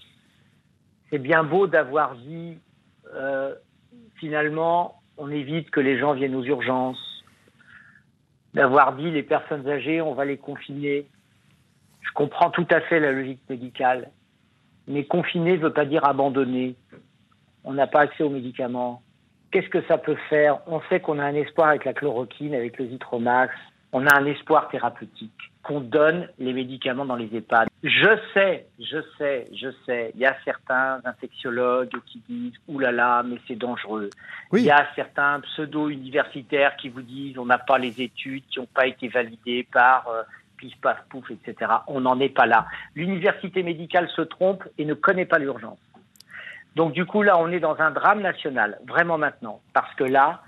C'est 1.09 1.19
bien 1.19 1.43
beau 1.43 1.67
d'avoir 1.67 2.15
dit 2.15 2.57
euh, 3.13 3.55
finalement, 4.15 5.01
on 5.17 5.29
évite 5.29 5.71
que 5.71 5.79
les 5.79 5.99
gens 5.99 6.13
viennent 6.13 6.35
aux 6.35 6.43
urgences, 6.43 7.23
d'avoir 8.53 8.93
dit 8.95 9.09
les 9.11 9.23
personnes 9.23 9.67
âgées, 9.67 10.01
on 10.01 10.13
va 10.13 10.25
les 10.25 10.37
confiner. 10.37 11.07
Je 12.01 12.11
comprends 12.13 12.49
tout 12.49 12.67
à 12.71 12.81
fait 12.81 12.99
la 12.99 13.11
logique 13.11 13.41
médicale, 13.49 14.09
mais 14.87 15.05
confiner 15.05 15.53
ne 15.57 15.63
veut 15.63 15.73
pas 15.73 15.85
dire 15.85 16.05
abandonner. 16.05 16.75
On 17.63 17.73
n'a 17.73 17.87
pas 17.87 18.01
accès 18.01 18.23
aux 18.23 18.29
médicaments. 18.29 19.01
Qu'est-ce 19.51 19.69
que 19.69 19.81
ça 19.87 19.97
peut 19.97 20.17
faire? 20.29 20.59
On 20.67 20.81
sait 20.89 20.99
qu'on 20.99 21.19
a 21.19 21.23
un 21.23 21.35
espoir 21.35 21.69
avec 21.69 21.85
la 21.85 21.93
chloroquine, 21.93 22.55
avec 22.55 22.77
le 22.79 22.87
Zitromax. 22.87 23.53
On 23.93 24.07
a 24.07 24.15
un 24.17 24.25
espoir 24.25 24.69
thérapeutique 24.69 25.51
qu'on 25.63 25.81
donne 25.81 26.27
les 26.39 26.53
médicaments 26.53 27.05
dans 27.05 27.15
les 27.15 27.35
EHPAD. 27.35 27.67
Je 27.83 28.17
sais, 28.33 28.67
je 28.79 28.97
sais, 29.17 29.47
je 29.53 29.67
sais, 29.85 30.11
il 30.15 30.21
y 30.21 30.25
a 30.25 30.35
certains 30.43 31.01
infectiologues 31.05 31.91
qui 32.07 32.21
disent 32.27 32.53
«Ouh 32.67 32.79
là 32.79 32.91
là, 32.91 33.21
mais 33.23 33.37
c'est 33.47 33.55
dangereux 33.55 34.09
Il 34.53 34.63
y 34.63 34.71
a 34.71 34.87
certains 34.95 35.39
pseudo-universitaires 35.41 36.75
qui 36.77 36.89
vous 36.89 37.01
disent 37.01 37.37
«On 37.39 37.45
n'a 37.45 37.59
pas 37.59 37.77
les 37.77 38.01
études 38.01 38.43
qui 38.49 38.59
n'ont 38.59 38.67
pas 38.73 38.87
été 38.87 39.07
validées 39.07 39.67
par 39.71 40.07
euh, 40.07 40.23
pif, 40.61 40.73
paf, 40.79 40.97
pouf, 41.09 41.29
etc.» 41.31 41.71
On 41.87 42.01
n'en 42.01 42.19
est 42.19 42.29
pas 42.29 42.45
là. 42.45 42.67
L'université 42.95 43.63
médicale 43.63 44.07
se 44.15 44.21
trompe 44.21 44.63
et 44.77 44.85
ne 44.85 44.93
connaît 44.93 45.25
pas 45.25 45.39
l'urgence. 45.39 45.79
Donc 46.75 46.93
du 46.93 47.05
coup, 47.05 47.23
là, 47.23 47.37
on 47.37 47.49
est 47.49 47.59
dans 47.59 47.77
un 47.79 47.91
drame 47.91 48.21
national, 48.21 48.79
vraiment 48.87 49.17
maintenant, 49.17 49.59
parce 49.73 49.93
que 49.95 50.05
là, 50.05 50.41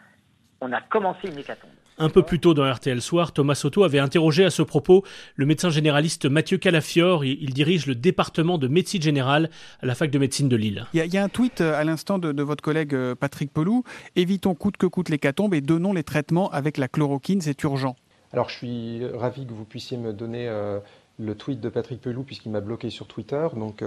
on 0.61 0.71
a 0.71 0.79
commencé 0.79 1.27
une 1.27 1.37
hécatombe. 1.37 1.71
Un 1.99 2.09
peu 2.09 2.23
plus 2.23 2.39
tôt 2.39 2.55
dans 2.55 2.71
RTL 2.71 3.01
Soir, 3.01 3.33
Thomas 3.33 3.53
Soto 3.53 3.83
avait 3.83 3.99
interrogé 3.99 4.43
à 4.43 4.49
ce 4.49 4.63
propos 4.63 5.03
le 5.35 5.45
médecin 5.45 5.69
généraliste 5.69 6.25
Mathieu 6.25 6.57
Calafiore. 6.57 7.23
Il 7.23 7.53
dirige 7.53 7.85
le 7.85 7.93
département 7.93 8.57
de 8.57 8.67
médecine 8.67 9.01
générale 9.01 9.49
à 9.79 9.85
la 9.85 9.93
fac 9.93 10.09
de 10.09 10.17
médecine 10.17 10.49
de 10.49 10.55
Lille. 10.55 10.87
Il 10.93 11.05
y, 11.05 11.17
a 11.17 11.23
un 11.23 11.29
tweet 11.29 11.61
euh, 11.61 11.79
à 11.79 11.83
l'instant 11.83 12.17
de, 12.17 12.41
votre 12.41 12.63
collègue 12.63 12.95
euh, 12.95 13.13
Patrick 13.13 13.53
Pelou. 13.53 13.83
Évitons 14.15 14.55
coûte 14.55 14.77
que 14.77 14.87
coûte 14.87 15.09
l'hécatombe 15.09 15.53
et 15.53 15.61
donnons 15.61 15.93
les 15.93 16.03
traitements 16.03 16.49
avec 16.49 16.77
la 16.77 16.87
chloroquine, 16.87 17.41
c'est 17.41 17.61
urgent. 17.61 17.95
Alors 18.33 18.49
je 18.49 18.55
suis 18.55 19.05
ravi 19.13 19.45
que 19.45 19.53
vous 19.53 19.63
puissiez 19.63 19.97
me 19.97 20.11
donner 20.11 20.47
euh, 20.47 20.79
le 21.19 21.35
tweet 21.35 21.61
de 21.61 21.69
Patrick 21.69 22.01
Pelou 22.01 22.23
puisqu'il 22.23 22.51
m'a 22.51 22.61
bloqué 22.61 22.89
sur 22.89 23.07
Twitter. 23.07 23.47
Donc 23.55 23.83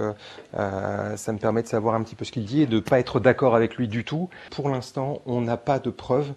ça 0.53 1.33
me 1.33 1.37
permet 1.37 1.61
de 1.61 1.67
savoir 1.67 1.95
un 1.95 2.03
petit 2.03 2.15
peu 2.15 2.25
ce 2.25 2.31
qu'il 2.31 2.45
dit 2.45 2.61
et 2.61 2.65
de 2.67 2.75
ne 2.75 2.81
pas 2.81 2.99
être 2.99 3.19
d'accord 3.19 3.55
avec 3.55 3.75
lui 3.75 3.87
du 3.87 4.05
tout. 4.05 4.29
Pour 4.51 4.69
l'instant, 4.69 5.21
on 5.25 5.41
n'a 5.41 5.57
pas 5.57 5.79
de 5.79 5.89
preuves 5.89 6.33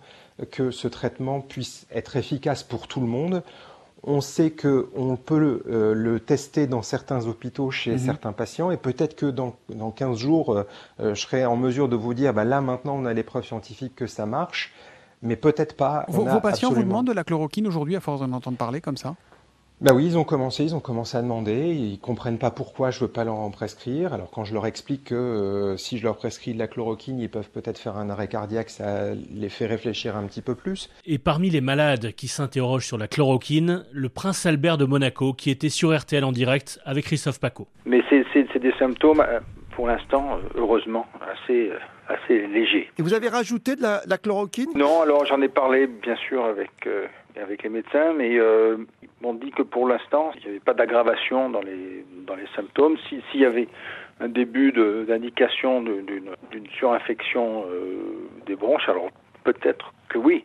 que 0.51 0.71
ce 0.71 0.89
traitement 0.89 1.41
puisse 1.41 1.87
être 1.93 2.17
efficace 2.17 2.63
pour 2.63 2.89
tout 2.89 3.01
le 3.01 3.07
monde. 3.07 3.43
On 4.03 4.23
sait 4.23 4.51
qu'on 4.51 5.17
peut 5.17 5.63
euh, 5.69 5.93
le, 5.93 6.21
tester 6.21 6.67
dans 6.67 6.81
certains 6.81 7.27
hôpitaux 7.27 7.71
chez 7.71 7.93
mhm. 7.93 7.99
certains 7.99 8.33
patients 8.33 8.71
et 8.71 8.79
peut-être 8.79 9.15
que 9.15 9.27
dans, 9.27 9.57
dans 9.69 9.91
15 9.91 10.17
jours, 10.17 10.55
euh, 10.55 10.63
euh, 11.01 11.15
je 11.15 11.21
serai 11.21 11.45
en 11.45 11.57
mesure 11.57 11.89
de 11.89 11.97
vous 11.97 12.15
dire, 12.15 12.33
bah 12.33 12.45
là 12.45 12.63
maintenant 12.63 12.97
on 12.97 13.05
a 13.05 13.13
les 13.13 13.23
preuves 13.23 13.45
scientifiques 13.45 13.95
que 13.95 14.07
ça 14.07 14.25
marche, 14.25 14.73
mais 15.23 15.37
peut-être 15.37 15.77
pas. 15.77 16.05
Vos, 16.09 16.41
patients 16.41 16.73
vous 16.73 16.83
demandent 16.83 17.07
de 17.07 17.13
la 17.13 17.25
chloroquine 17.25 17.67
aujourd'hui 17.67 17.97
à 17.97 18.01
force 18.01 18.21
d'en 18.21 18.33
entendre 18.33 18.57
parler 18.57 18.81
comme 18.81 18.97
ça? 18.97 19.17
Bah 19.81 19.93
oui, 19.95 20.05
ils 20.05 20.19
ont 20.19 20.25
commencé, 20.25 20.63
ils 20.63 20.75
ont 20.75 20.81
commencé 20.81 21.17
à 21.17 21.23
demander, 21.23 21.75
ils 21.75 21.99
comprennent 21.99 22.37
pas 22.37 22.51
pourquoi 22.51 22.91
je 22.91 23.01
veux 23.01 23.09
pas 23.09 23.25
leur 23.25 23.37
en 23.37 23.51
prescrire. 23.51 24.13
Alors 24.13 24.31
quand 24.31 24.45
je 24.45 24.53
leur 24.53 24.67
explique 24.67 25.05
que 25.05 25.15
euh, 25.15 25.77
si 25.79 25.97
je 25.97 26.05
leur 26.05 26.19
prescris 26.19 26.53
de 26.53 26.59
la 26.59 26.67
chloroquine, 26.67 27.19
ils 27.19 27.31
peuvent 27.31 27.49
peut-être 27.49 27.79
faire 27.79 27.97
un 27.97 28.11
arrêt 28.11 28.29
cardiaque, 28.29 28.69
ça 28.69 29.15
les 29.15 29.49
fait 29.49 29.65
réfléchir 29.65 30.17
un 30.19 30.27
petit 30.27 30.43
peu 30.43 30.55
plus. 30.55 30.91
Et 31.07 31.17
parmi 31.17 31.49
les 31.49 31.63
malades 31.63 32.13
qui 32.13 32.29
s'interrogent 32.29 32.85
sur 32.85 32.99
la 32.99 33.09
chloroquine, 33.09 33.87
le 33.91 34.11
prince 34.11 34.45
Albert 34.45 34.77
de 34.77 34.85
Monaco 34.85 35.33
qui 35.33 35.49
était 35.49 35.71
sur 35.71 35.99
RTL 35.99 36.25
en 36.25 36.33
direct 36.33 36.79
avec 36.85 37.07
Christophe 37.07 37.41
Paco. 37.41 37.67
Mais 37.87 38.03
c'est 38.11 38.59
des 38.59 38.73
symptômes 38.79 39.21
euh, 39.21 39.41
pour 39.81 39.89
l'instant, 39.89 40.37
euh, 40.37 40.41
heureusement, 40.57 41.07
assez 41.33 41.73
assez 42.07 42.47
légers. 42.49 42.91
Et 42.99 43.03
vous 43.03 43.15
avez 43.15 43.29
rajouté 43.29 43.77
de 43.77 43.83
la, 43.83 44.19
chloroquine? 44.19 44.69
Non, 44.75 45.01
alors 45.01 45.25
j'en 45.25 45.41
ai 45.41 45.49
parlé 45.49 45.87
bien 45.87 46.17
sûr 46.17 46.45
avec 46.45 46.87
avec 47.41 47.63
les 47.63 47.71
médecins, 47.71 48.13
mais 48.13 48.39
euh, 48.39 48.77
ils 49.03 49.09
m'ont 49.23 49.33
dit 49.35 49.51
que 49.51 49.63
pour 49.63 49.89
l'instant, 49.89 50.33
il 50.35 50.43
n'y 50.43 50.49
avait 50.49 50.61
pas 50.61 50.75
d'aggravation 50.75 51.49
dans 51.49 51.63
les, 51.63 52.05
dans 52.27 52.35
les 52.35 52.47
symptômes. 52.55 52.97
S'il 53.09 53.41
y 53.41 53.45
avait 53.45 53.69
un 54.21 54.29
début 54.29 54.73
d'indication 55.09 55.83
d'une 55.83 56.67
surinfection 56.77 57.65
euh, 57.71 58.29
des 58.47 58.57
bronches, 58.57 58.89
alors 58.89 59.09
peut-être 59.45 59.95
que 60.09 60.19
oui. 60.19 60.45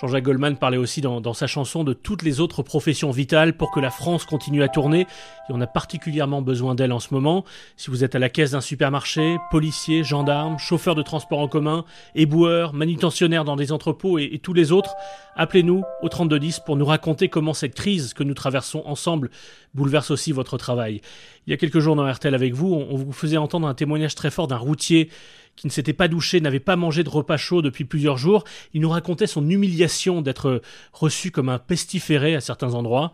Jean-Jacques 0.00 0.24
Goldman 0.24 0.56
parlait 0.56 0.76
aussi 0.76 1.00
dans, 1.00 1.34
sa 1.34 1.48
chanson 1.48 1.82
de 1.82 1.92
toutes 1.92 2.22
les 2.22 2.38
autres 2.38 2.62
professions 2.62 3.10
vitales 3.10 3.56
pour 3.56 3.72
que 3.72 3.80
la 3.80 3.90
France 3.90 4.24
continue 4.24 4.62
à 4.62 4.68
tourner. 4.68 5.00
Et 5.00 5.50
on 5.50 5.60
a 5.60 5.66
particulièrement 5.66 6.40
besoin 6.40 6.76
d'elle 6.76 6.92
en 6.92 7.00
ce 7.00 7.12
moment. 7.12 7.44
Si 7.76 7.90
vous 7.90 8.04
êtes 8.04 8.14
à 8.14 8.20
la 8.20 8.28
caisse 8.28 8.52
d'un 8.52 8.60
supermarché, 8.60 9.38
policier, 9.50 10.04
gendarme, 10.04 10.56
chauffeur 10.58 10.94
de 10.94 11.02
transport 11.02 11.40
en 11.40 11.48
commun, 11.48 11.84
éboueur, 12.14 12.74
manutentionnaire 12.74 13.44
dans 13.44 13.56
des 13.56 13.72
entrepôts 13.72 14.18
et 14.18 14.38
tous 14.40 14.52
les 14.52 14.70
autres, 14.70 14.94
appelez-nous 15.34 15.82
au 16.02 16.08
3210 16.08 16.60
pour 16.60 16.76
nous 16.76 16.86
raconter 16.86 17.28
comment 17.28 17.54
cette 17.54 17.74
crise 17.74 18.14
que 18.14 18.22
nous 18.22 18.34
traversons 18.34 18.82
ensemble 18.86 19.30
bouleverse 19.74 20.12
aussi 20.12 20.30
votre 20.30 20.58
travail. 20.58 21.00
Il 21.48 21.50
y 21.52 21.54
a 21.54 21.56
quelques 21.56 21.78
jours 21.78 21.96
dans 21.96 22.06
RTL 22.06 22.34
avec 22.34 22.52
vous, 22.52 22.74
on 22.74 22.94
vous 22.94 23.10
faisait 23.10 23.38
entendre 23.38 23.66
un 23.66 23.72
témoignage 23.72 24.14
très 24.14 24.30
fort 24.30 24.48
d'un 24.48 24.58
routier 24.58 25.08
qui 25.56 25.66
ne 25.66 25.72
s'était 25.72 25.94
pas 25.94 26.06
douché, 26.06 26.42
n'avait 26.42 26.60
pas 26.60 26.76
mangé 26.76 27.04
de 27.04 27.08
repas 27.08 27.38
chaud 27.38 27.62
depuis 27.62 27.86
plusieurs 27.86 28.18
jours. 28.18 28.44
Il 28.74 28.82
nous 28.82 28.90
racontait 28.90 29.26
son 29.26 29.48
humiliation 29.48 30.20
d'être 30.20 30.60
reçu 30.92 31.30
comme 31.30 31.48
un 31.48 31.58
pestiféré 31.58 32.34
à 32.34 32.42
certains 32.42 32.74
endroits. 32.74 33.12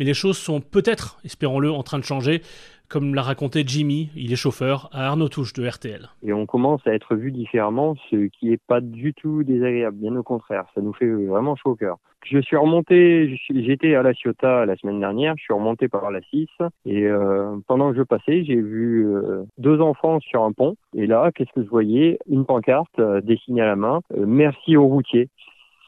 Mais 0.00 0.04
les 0.04 0.14
choses 0.14 0.36
sont 0.36 0.60
peut-être, 0.60 1.20
espérons-le, 1.24 1.70
en 1.70 1.84
train 1.84 2.00
de 2.00 2.04
changer. 2.04 2.42
Comme 2.88 3.14
l'a 3.14 3.22
raconté 3.22 3.64
Jimmy, 3.66 4.10
il 4.14 4.32
est 4.32 4.36
chauffeur 4.36 4.88
à 4.92 5.08
Arnaud 5.08 5.28
Touche 5.28 5.52
de 5.52 5.66
RTL. 5.66 6.08
Et 6.22 6.32
on 6.32 6.46
commence 6.46 6.86
à 6.86 6.94
être 6.94 7.16
vu 7.16 7.32
différemment, 7.32 7.96
ce 8.10 8.26
qui 8.26 8.50
n'est 8.50 8.60
pas 8.68 8.80
du 8.80 9.12
tout 9.12 9.42
désagréable, 9.42 9.96
bien 9.96 10.14
au 10.14 10.22
contraire, 10.22 10.66
ça 10.74 10.80
nous 10.80 10.92
fait 10.92 11.10
vraiment 11.10 11.56
chaud 11.56 11.70
au 11.70 11.74
cœur. 11.74 11.98
Je 12.24 12.40
suis 12.40 12.56
remonté, 12.56 13.40
j'étais 13.50 13.94
à 13.94 14.02
la 14.02 14.12
Ciotat 14.12 14.66
la 14.66 14.76
semaine 14.76 14.98
dernière, 14.98 15.34
je 15.36 15.44
suis 15.44 15.54
remonté 15.54 15.88
par 15.88 16.10
la 16.10 16.20
6 16.22 16.48
et 16.84 17.04
euh, 17.04 17.56
pendant 17.68 17.92
que 17.92 17.98
je 17.98 18.02
passais, 18.02 18.44
j'ai 18.44 18.60
vu 18.60 19.06
euh, 19.06 19.44
deux 19.58 19.80
enfants 19.80 20.18
sur 20.20 20.42
un 20.42 20.52
pont 20.52 20.76
et 20.94 21.06
là, 21.06 21.30
qu'est-ce 21.32 21.52
que 21.52 21.62
je 21.62 21.68
voyais? 21.68 22.18
Une 22.28 22.44
pancarte 22.44 22.98
euh, 22.98 23.20
dessinée 23.20 23.60
à 23.60 23.66
la 23.66 23.76
main, 23.76 24.00
euh, 24.16 24.24
merci 24.26 24.76
aux 24.76 24.86
routiers. 24.86 25.28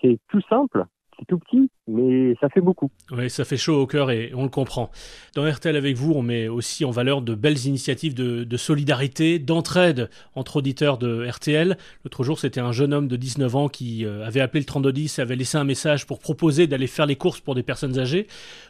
C'est 0.01 0.19
tout 0.29 0.41
simple, 0.49 0.85
c'est 1.19 1.27
tout 1.27 1.39
petit, 1.39 1.71
mais 1.87 2.35
ça 2.41 2.49
fait 2.49 2.61
beaucoup. 2.61 2.91
Oui, 3.11 3.29
ça 3.29 3.45
fait 3.45 3.57
chaud 3.57 3.81
au 3.81 3.87
cœur 3.87 4.11
et 4.11 4.31
on 4.35 4.45
le 4.45 4.49
comprend. 4.49 4.91
Dans 5.35 5.49
RTL 5.49 5.75
avec 5.75 5.97
vous, 5.97 6.13
on 6.13 6.23
met 6.23 6.49
aussi 6.49 6.85
en 6.85 6.91
valeur 6.91 7.23
de 7.23 7.35
belles 7.35 7.67
initiatives 7.67 8.15
de, 8.15 8.57
solidarité, 8.57 9.39
d'entraide 9.39 10.11
entre 10.35 10.57
auditeurs 10.57 10.99
de 10.99 11.27
RTL. 11.29 11.77
L'autre 12.05 12.25
jour, 12.25 12.39
c'était 12.39 12.61
un 12.61 12.73
jeune 12.73 12.93
homme 12.93 13.09
de 13.09 13.17
19 13.17 13.57
ans 13.57 13.69
qui 13.69 14.05
euh, 14.05 14.27
avait 14.27 14.41
appelé 14.41 14.61
le 14.61 14.67
3210 14.67 15.19
et 15.19 15.23
avait 15.23 15.37
laissé 15.37 15.59
un 15.59 15.65
message 15.65 16.07
pour 16.07 16.19
proposer 16.19 16.67
d'aller 16.67 16.87
faire 16.87 17.07
les 17.07 17.17
courses 17.17 17.41
pour 17.41 17.55
des 17.55 17.63
personnes 17.63 17.99
âgées. 17.99 18.27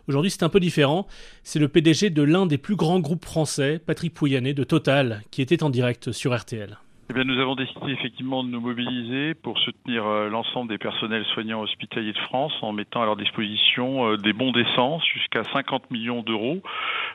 Aujourd'hui, 0.08 0.30
c'est 0.30 0.42
un 0.42 0.48
peu 0.48 0.60
différent. 0.60 1.06
C'est 1.42 1.58
le 1.58 1.68
PDG 1.68 2.10
de 2.10 2.22
l'un 2.22 2.46
des 2.46 2.58
plus 2.58 2.76
grands 2.76 3.00
groupes 3.00 3.24
français, 3.24 3.80
Patrick 3.84 4.14
Pouyanné 4.14 4.54
de 4.54 4.64
Total, 4.64 5.22
qui 5.30 5.42
était 5.42 5.62
en 5.62 5.70
direct 5.70 6.12
sur 6.12 6.36
RTL. 6.36 6.78
Eh 7.10 7.14
bien, 7.14 7.24
nous 7.24 7.40
avons 7.40 7.54
décidé 7.54 7.92
effectivement 7.92 8.44
de 8.44 8.50
nous 8.50 8.60
mobiliser 8.60 9.32
pour 9.32 9.58
soutenir 9.60 10.06
euh, 10.06 10.28
l'ensemble 10.28 10.68
des 10.68 10.76
personnels 10.76 11.24
soignants 11.32 11.62
hospitaliers 11.62 12.12
de 12.12 12.18
France 12.18 12.52
en 12.60 12.74
mettant 12.74 13.00
à 13.00 13.06
leur 13.06 13.16
disposition 13.16 14.10
euh, 14.10 14.16
des 14.18 14.34
bons 14.34 14.52
d'essence 14.52 15.02
jusqu'à 15.06 15.42
50 15.54 15.90
millions 15.90 16.20
d'euros. 16.20 16.58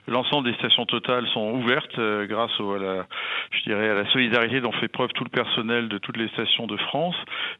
L'ensemble 0.07 0.49
des 0.49 0.57
stations 0.57 0.87
totales 0.87 1.27
sont 1.27 1.51
ouvertes 1.51 1.99
euh, 1.99 2.25
grâce 2.25 2.59
au, 2.59 2.73
à 2.73 2.79
la, 2.79 3.05
je 3.51 3.61
dirais, 3.65 3.87
à 3.87 3.93
la 3.93 4.11
solidarité 4.11 4.61
dont 4.61 4.71
fait 4.71 4.87
preuve 4.87 5.11
tout 5.13 5.25
le 5.25 5.29
personnel 5.29 5.89
de 5.89 5.99
toutes 5.99 6.17
les 6.17 6.27
stations 6.29 6.65
de 6.65 6.75
France. 6.75 7.15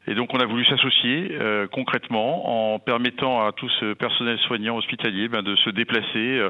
Et 0.08 0.16
donc, 0.16 0.34
on 0.34 0.38
a 0.38 0.44
voulu 0.44 0.64
s'associer 0.64 1.38
concrètement 1.70 2.74
en 2.74 2.78
permettant 2.80 3.46
à 3.46 3.52
tout 3.52 3.68
ce 3.80 3.94
personnel 3.94 4.38
soignant 4.40 4.76
hospitalier 4.76 5.28
ben, 5.28 5.42
de 5.42 5.54
se 5.56 5.70
déplacer. 5.70 6.42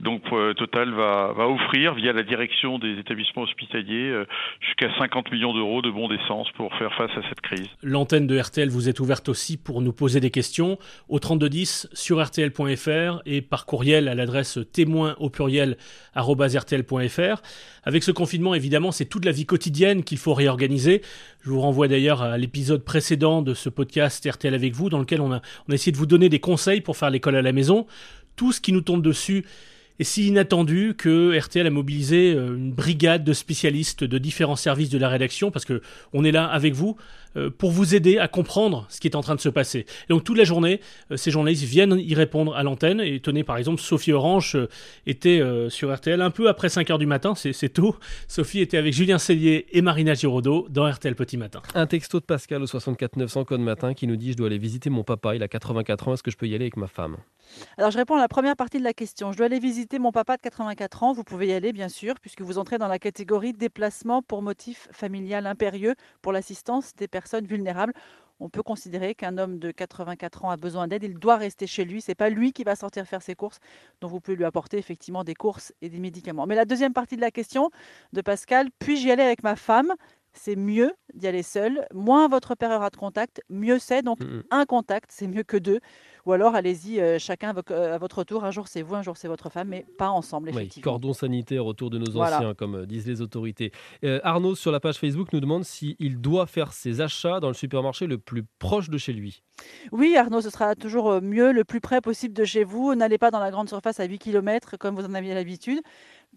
Donc, 0.00 0.22
Total 0.56 0.90
va, 0.90 1.32
va 1.32 1.48
offrir 1.48 1.94
via 1.94 2.12
la 2.12 2.22
direction 2.22 2.78
des 2.78 2.98
établissements 2.98 3.42
hospitaliers 3.42 4.24
jusqu'à 4.60 4.90
50 4.98 5.27
millions 5.32 5.52
d'euros 5.52 5.82
de 5.82 5.90
bons 5.90 6.08
d'essence 6.08 6.48
pour 6.56 6.72
faire 6.76 6.92
face 6.96 7.10
à 7.16 7.28
cette 7.28 7.40
crise. 7.40 7.66
L'antenne 7.82 8.26
de 8.26 8.38
RTL 8.38 8.68
vous 8.68 8.88
est 8.88 9.00
ouverte 9.00 9.28
aussi 9.28 9.56
pour 9.56 9.80
nous 9.80 9.92
poser 9.92 10.20
des 10.20 10.30
questions 10.30 10.78
au 11.08 11.18
3210 11.18 11.88
sur 11.92 12.22
rtl.fr 12.22 13.22
et 13.26 13.42
par 13.42 13.66
courriel 13.66 14.08
à 14.08 14.14
l'adresse 14.14 14.58
témoin 14.72 15.16
au 15.18 15.30
pluriel 15.30 15.76
rtl.fr. 16.14 17.42
Avec 17.84 18.02
ce 18.02 18.10
confinement, 18.10 18.54
évidemment, 18.54 18.92
c'est 18.92 19.06
toute 19.06 19.24
la 19.24 19.32
vie 19.32 19.46
quotidienne 19.46 20.04
qu'il 20.04 20.18
faut 20.18 20.34
réorganiser. 20.34 21.02
Je 21.42 21.50
vous 21.50 21.60
renvoie 21.60 21.88
d'ailleurs 21.88 22.22
à 22.22 22.38
l'épisode 22.38 22.84
précédent 22.84 23.42
de 23.42 23.54
ce 23.54 23.68
podcast 23.68 24.28
RTL 24.28 24.54
avec 24.54 24.74
vous, 24.74 24.88
dans 24.90 24.98
lequel 24.98 25.20
on 25.20 25.32
a 25.32 25.40
essayé 25.70 25.92
de 25.92 25.96
vous 25.96 26.06
donner 26.06 26.28
des 26.28 26.40
conseils 26.40 26.80
pour 26.80 26.96
faire 26.96 27.10
l'école 27.10 27.36
à 27.36 27.42
la 27.42 27.52
maison. 27.52 27.86
Tout 28.36 28.52
ce 28.52 28.60
qui 28.60 28.72
nous 28.72 28.82
tombe 28.82 29.02
dessus 29.02 29.44
est 29.98 30.04
si 30.04 30.28
inattendu 30.28 30.94
que 30.96 31.36
RTL 31.38 31.66
a 31.66 31.70
mobilisé 31.70 32.34
euh, 32.34 32.56
une 32.56 32.72
brigade 32.72 33.24
de 33.24 33.32
spécialistes 33.32 34.04
de 34.04 34.18
différents 34.18 34.56
services 34.56 34.90
de 34.90 34.98
la 34.98 35.08
rédaction, 35.08 35.50
parce 35.50 35.64
que 35.64 35.82
on 36.12 36.24
est 36.24 36.32
là 36.32 36.46
avec 36.46 36.74
vous 36.74 36.96
pour 37.48 37.70
vous 37.70 37.94
aider 37.94 38.18
à 38.18 38.28
comprendre 38.28 38.86
ce 38.88 39.00
qui 39.00 39.08
est 39.08 39.16
en 39.16 39.20
train 39.20 39.34
de 39.34 39.40
se 39.40 39.48
passer. 39.48 39.80
Et 39.80 40.12
donc 40.12 40.24
toute 40.24 40.36
la 40.36 40.44
journée, 40.44 40.80
euh, 41.10 41.16
ces 41.16 41.30
journalistes 41.30 41.64
viennent 41.64 41.98
y 41.98 42.14
répondre 42.14 42.54
à 42.54 42.62
l'antenne. 42.62 43.00
Et 43.00 43.20
tenez, 43.20 43.44
par 43.44 43.56
exemple, 43.56 43.80
Sophie 43.80 44.12
Orange 44.12 44.56
était 45.06 45.42
sur 45.68 45.94
RTL 45.94 46.20
un 46.20 46.30
peu 46.30 46.48
après 46.48 46.68
5 46.68 46.90
heures 46.90 46.98
du 46.98 47.06
matin, 47.06 47.34
c'est 47.34 47.68
tôt. 47.68 47.96
Sophie 48.28 48.60
était 48.60 48.76
avec 48.76 48.92
Julien 48.92 49.18
Cellier 49.18 49.66
et 49.72 49.82
Marina 49.82 50.14
Giraudot 50.14 50.66
dans 50.70 50.90
RTL 50.90 51.14
Petit 51.14 51.36
Matin. 51.36 51.62
Un 51.74 51.86
texto 51.86 52.20
de 52.20 52.24
Pascal 52.24 52.62
au 52.62 52.66
64 52.66 53.16
900 53.16 53.44
code 53.44 53.60
matin 53.60 53.94
qui 53.94 54.06
nous 54.06 54.16
dit 54.16 54.32
je 54.32 54.36
dois 54.36 54.48
aller 54.48 54.58
visiter 54.58 54.90
mon 54.90 55.04
papa, 55.04 55.34
il 55.34 55.42
a 55.42 55.48
84 55.48 56.08
ans, 56.08 56.14
est-ce 56.14 56.22
que 56.22 56.30
je 56.30 56.36
peux 56.36 56.46
y 56.46 56.54
aller 56.54 56.64
avec 56.64 56.76
ma 56.76 56.86
femme? 56.86 57.16
Alors 57.76 57.90
je 57.90 57.98
réponds 57.98 58.16
à 58.16 58.20
la 58.20 58.28
première 58.28 58.56
partie 58.56 58.78
de 58.78 58.84
la 58.84 58.92
question. 58.92 59.32
Je 59.32 59.38
dois 59.38 59.46
aller 59.46 59.58
visiter 59.58 59.98
mon 59.98 60.12
papa 60.12 60.36
de 60.36 60.42
84 60.42 61.02
ans. 61.02 61.12
Vous 61.12 61.24
pouvez 61.24 61.48
y 61.48 61.52
aller, 61.52 61.72
bien 61.72 61.88
sûr, 61.88 62.14
puisque 62.20 62.42
vous 62.42 62.58
entrez 62.58 62.78
dans 62.78 62.88
la 62.88 62.98
catégorie 62.98 63.52
déplacement 63.52 64.22
pour 64.22 64.42
motif 64.42 64.88
familial 64.92 65.46
impérieux 65.46 65.94
pour 66.22 66.32
l'assistance 66.32 66.94
des 66.96 67.08
personnes 67.08 67.27
vulnérables. 67.36 67.92
On 68.40 68.48
peut 68.48 68.62
considérer 68.62 69.14
qu'un 69.14 69.36
homme 69.36 69.58
de 69.58 69.72
84 69.72 70.44
ans 70.44 70.50
a 70.50 70.56
besoin 70.56 70.86
d'aide, 70.86 71.02
il 71.02 71.18
doit 71.18 71.36
rester 71.36 71.66
chez 71.66 71.84
lui, 71.84 72.00
c'est 72.00 72.14
pas 72.14 72.30
lui 72.30 72.52
qui 72.52 72.62
va 72.62 72.76
sortir 72.76 73.04
faire 73.04 73.20
ses 73.20 73.34
courses, 73.34 73.58
donc 74.00 74.12
vous 74.12 74.20
pouvez 74.20 74.36
lui 74.36 74.44
apporter 74.44 74.78
effectivement 74.78 75.24
des 75.24 75.34
courses 75.34 75.72
et 75.82 75.88
des 75.88 75.98
médicaments. 75.98 76.46
Mais 76.46 76.54
la 76.54 76.64
deuxième 76.64 76.92
partie 76.92 77.16
de 77.16 77.20
la 77.20 77.32
question 77.32 77.70
de 78.12 78.20
Pascal, 78.20 78.68
puis-je 78.78 79.08
y 79.08 79.10
aller 79.10 79.24
avec 79.24 79.42
ma 79.42 79.56
femme? 79.56 79.92
C'est 80.34 80.56
mieux 80.56 80.92
d'y 81.14 81.26
aller 81.26 81.42
seul. 81.42 81.84
Moins 81.92 82.28
votre 82.28 82.54
père 82.54 82.70
aura 82.70 82.90
de 82.90 82.96
contact, 82.96 83.40
mieux 83.48 83.80
c'est. 83.80 84.02
Donc, 84.02 84.20
mmh. 84.20 84.42
un 84.52 84.66
contact, 84.66 85.10
c'est 85.10 85.26
mieux 85.26 85.42
que 85.42 85.56
deux. 85.56 85.80
Ou 86.28 86.32
alors, 86.32 86.54
allez-y, 86.54 87.00
euh, 87.00 87.18
chacun 87.18 87.54
à 87.70 87.96
votre 87.96 88.22
tour. 88.22 88.44
Un 88.44 88.50
jour, 88.50 88.68
c'est 88.68 88.82
vous, 88.82 88.94
un 88.94 89.00
jour, 89.00 89.16
c'est 89.16 89.28
votre 89.28 89.48
femme, 89.48 89.68
mais 89.68 89.86
pas 89.96 90.10
ensemble, 90.10 90.50
effectivement. 90.50 90.80
Oui, 90.80 90.92
cordon 90.92 91.14
sanitaire 91.14 91.64
autour 91.64 91.88
de 91.88 91.96
nos 91.96 92.10
voilà. 92.12 92.36
anciens, 92.36 92.54
comme 92.54 92.74
euh, 92.74 92.86
disent 92.86 93.06
les 93.06 93.22
autorités. 93.22 93.72
Euh, 94.04 94.20
Arnaud, 94.22 94.54
sur 94.54 94.70
la 94.70 94.78
page 94.78 94.98
Facebook, 94.98 95.32
nous 95.32 95.40
demande 95.40 95.64
s'il 95.64 96.20
doit 96.20 96.44
faire 96.44 96.74
ses 96.74 97.00
achats 97.00 97.40
dans 97.40 97.48
le 97.48 97.54
supermarché 97.54 98.06
le 98.06 98.18
plus 98.18 98.44
proche 98.58 98.90
de 98.90 98.98
chez 98.98 99.14
lui. 99.14 99.42
Oui, 99.90 100.18
Arnaud, 100.18 100.42
ce 100.42 100.50
sera 100.50 100.74
toujours 100.74 101.22
mieux, 101.22 101.50
le 101.50 101.64
plus 101.64 101.80
près 101.80 102.02
possible 102.02 102.34
de 102.34 102.44
chez 102.44 102.62
vous. 102.62 102.94
N'allez 102.94 103.16
pas 103.16 103.30
dans 103.30 103.40
la 103.40 103.50
grande 103.50 103.70
surface 103.70 103.98
à 103.98 104.04
8 104.04 104.18
km, 104.18 104.76
comme 104.76 104.96
vous 104.96 105.06
en 105.06 105.14
aviez 105.14 105.32
l'habitude. 105.32 105.80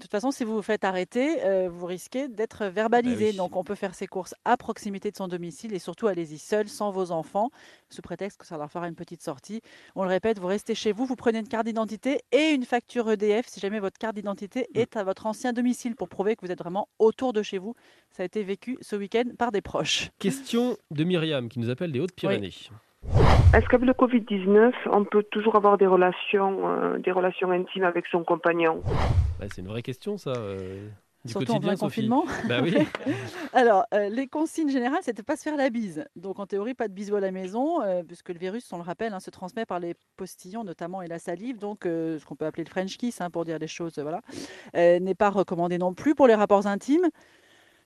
De 0.02 0.06
toute 0.08 0.12
façon, 0.14 0.32
si 0.32 0.44
vous 0.44 0.56
vous 0.56 0.64
faites 0.64 0.84
arrêter, 0.84 1.44
euh, 1.44 1.70
vous 1.72 1.86
risquez 1.86 2.28
d'être 2.28 2.66
verbalisé. 2.66 3.26
Bah 3.26 3.32
oui. 3.34 3.38
Donc, 3.38 3.56
on 3.56 3.64
peut 3.64 3.76
faire 3.76 3.94
ses 3.94 4.08
courses 4.08 4.34
à 4.46 4.58
proximité 4.58 5.12
de 5.12 5.16
son 5.16 5.28
domicile 5.28 5.76
et 5.76 5.80
surtout, 5.80 6.08
allez-y 6.08 6.40
seul, 6.40 6.68
sans 6.68 6.90
vos 6.90 7.12
enfants, 7.12 7.52
sous 7.92 8.02
prétexte 8.02 8.40
que 8.40 8.48
ça 8.48 8.58
leur 8.58 8.72
fera 8.72 8.88
une 8.88 8.96
petite 8.96 9.22
sortie. 9.22 9.62
On 9.96 10.02
le 10.02 10.10
répète, 10.10 10.40
vous 10.40 10.48
restez 10.48 10.74
chez 10.74 10.92
vous, 10.92 11.06
vous 11.06 11.16
prenez 11.16 11.38
une 11.38 11.48
carte 11.48 11.68
d'identité 11.68 12.22
et 12.32 12.50
une 12.50 12.66
facture 12.66 13.12
EDF 13.12 13.46
si 13.48 13.60
jamais 13.60 13.80
votre 13.80 14.00
carte 14.00 14.16
d'identité 14.16 14.62
mmh. 14.74 14.80
est 14.80 14.98
à 14.98 15.04
votre 15.04 15.28
ancien 15.28 15.54
domicile 15.54 15.96
pour 15.96 16.10
prouver 16.10 16.36
que 16.36 16.44
vous 16.44 16.52
êtes 16.52 16.58
vraiment 16.58 16.90
autour 16.98 17.32
de 17.32 17.44
chez 17.44 17.60
vous. 17.60 17.76
Ça 18.10 18.24
a 18.24 18.26
été 18.26 18.42
vécu 18.42 18.80
ce 18.82 18.96
week-end 18.96 19.26
par 19.38 19.52
des 19.52 19.62
proches. 19.62 20.10
Question 20.18 20.78
de 20.90 21.04
Myriam 21.04 21.48
qui 21.48 21.60
nous 21.60 21.70
appelle 21.70 21.92
des 21.92 22.00
Hautes-Pyrénées. 22.00 22.48
Oui. 22.48 22.70
Est-ce 23.54 23.66
qu'avec 23.68 23.86
le 23.86 23.94
Covid-19, 23.94 24.72
on 24.92 25.04
peut 25.04 25.24
toujours 25.24 25.58
avoir 25.58 25.78
des 25.78 25.86
relations, 25.86 26.70
euh, 26.70 26.98
des 27.00 27.12
relations 27.12 27.52
intimes 27.52 27.84
avec 27.84 28.06
son 28.08 28.24
compagnon? 28.24 28.82
Bah, 29.40 29.48
C'est 29.54 29.62
une 29.62 29.68
vraie 29.68 29.82
question, 29.82 30.18
ça. 30.18 30.32
Euh, 30.32 30.88
du 31.26 31.32
Surtout 31.32 31.48
quotidien, 31.48 31.74
en 31.74 31.76
plein 31.76 31.78
confinement. 31.78 32.26
Bah 32.48 32.62
oui. 32.64 32.76
Alors, 33.54 33.86
euh, 33.94 34.10
les 34.10 34.28
consignes 34.28 34.70
générales, 34.70 35.02
c'était 35.04 35.22
pas 35.22 35.36
se 35.36 35.44
faire 35.44 35.56
la 35.56 35.70
bise. 35.70 36.06
Donc, 36.16 36.40
en 36.40 36.48
théorie, 36.48 36.74
pas 36.74 36.88
de 36.88 36.94
bisous 36.94 37.16
à 37.16 37.20
la 37.20 37.32
maison, 37.32 37.82
euh, 37.84 38.02
puisque 38.04 38.30
le 38.30 38.40
virus, 38.40 38.72
on 38.74 38.78
le 38.78 38.84
rappelle, 38.84 39.14
hein, 39.14 39.20
se 39.20 39.30
transmet 39.30 39.66
par 39.66 39.80
les 39.80 39.96
postillons, 40.16 40.64
notamment, 40.64 41.02
et 41.02 41.08
la 41.08 41.20
salive. 41.20 41.60
Donc, 41.60 41.86
euh, 41.86 42.18
ce 42.18 42.26
qu'on 42.26 42.36
peut 42.36 42.46
appeler 42.46 42.64
le 42.64 42.70
French 42.70 42.98
kiss, 42.98 43.22
hein, 43.22 43.30
pour 43.30 43.46
dire 43.46 43.60
les 43.60 43.68
choses, 43.68 44.00
voilà, 44.00 44.22
n'est 44.74 45.16
pas 45.16 45.30
recommandé 45.30 45.78
non 45.78 45.94
plus 45.94 46.16
pour 46.16 46.28
les 46.28 46.36
rapports 46.36 46.66
intimes. 46.68 47.08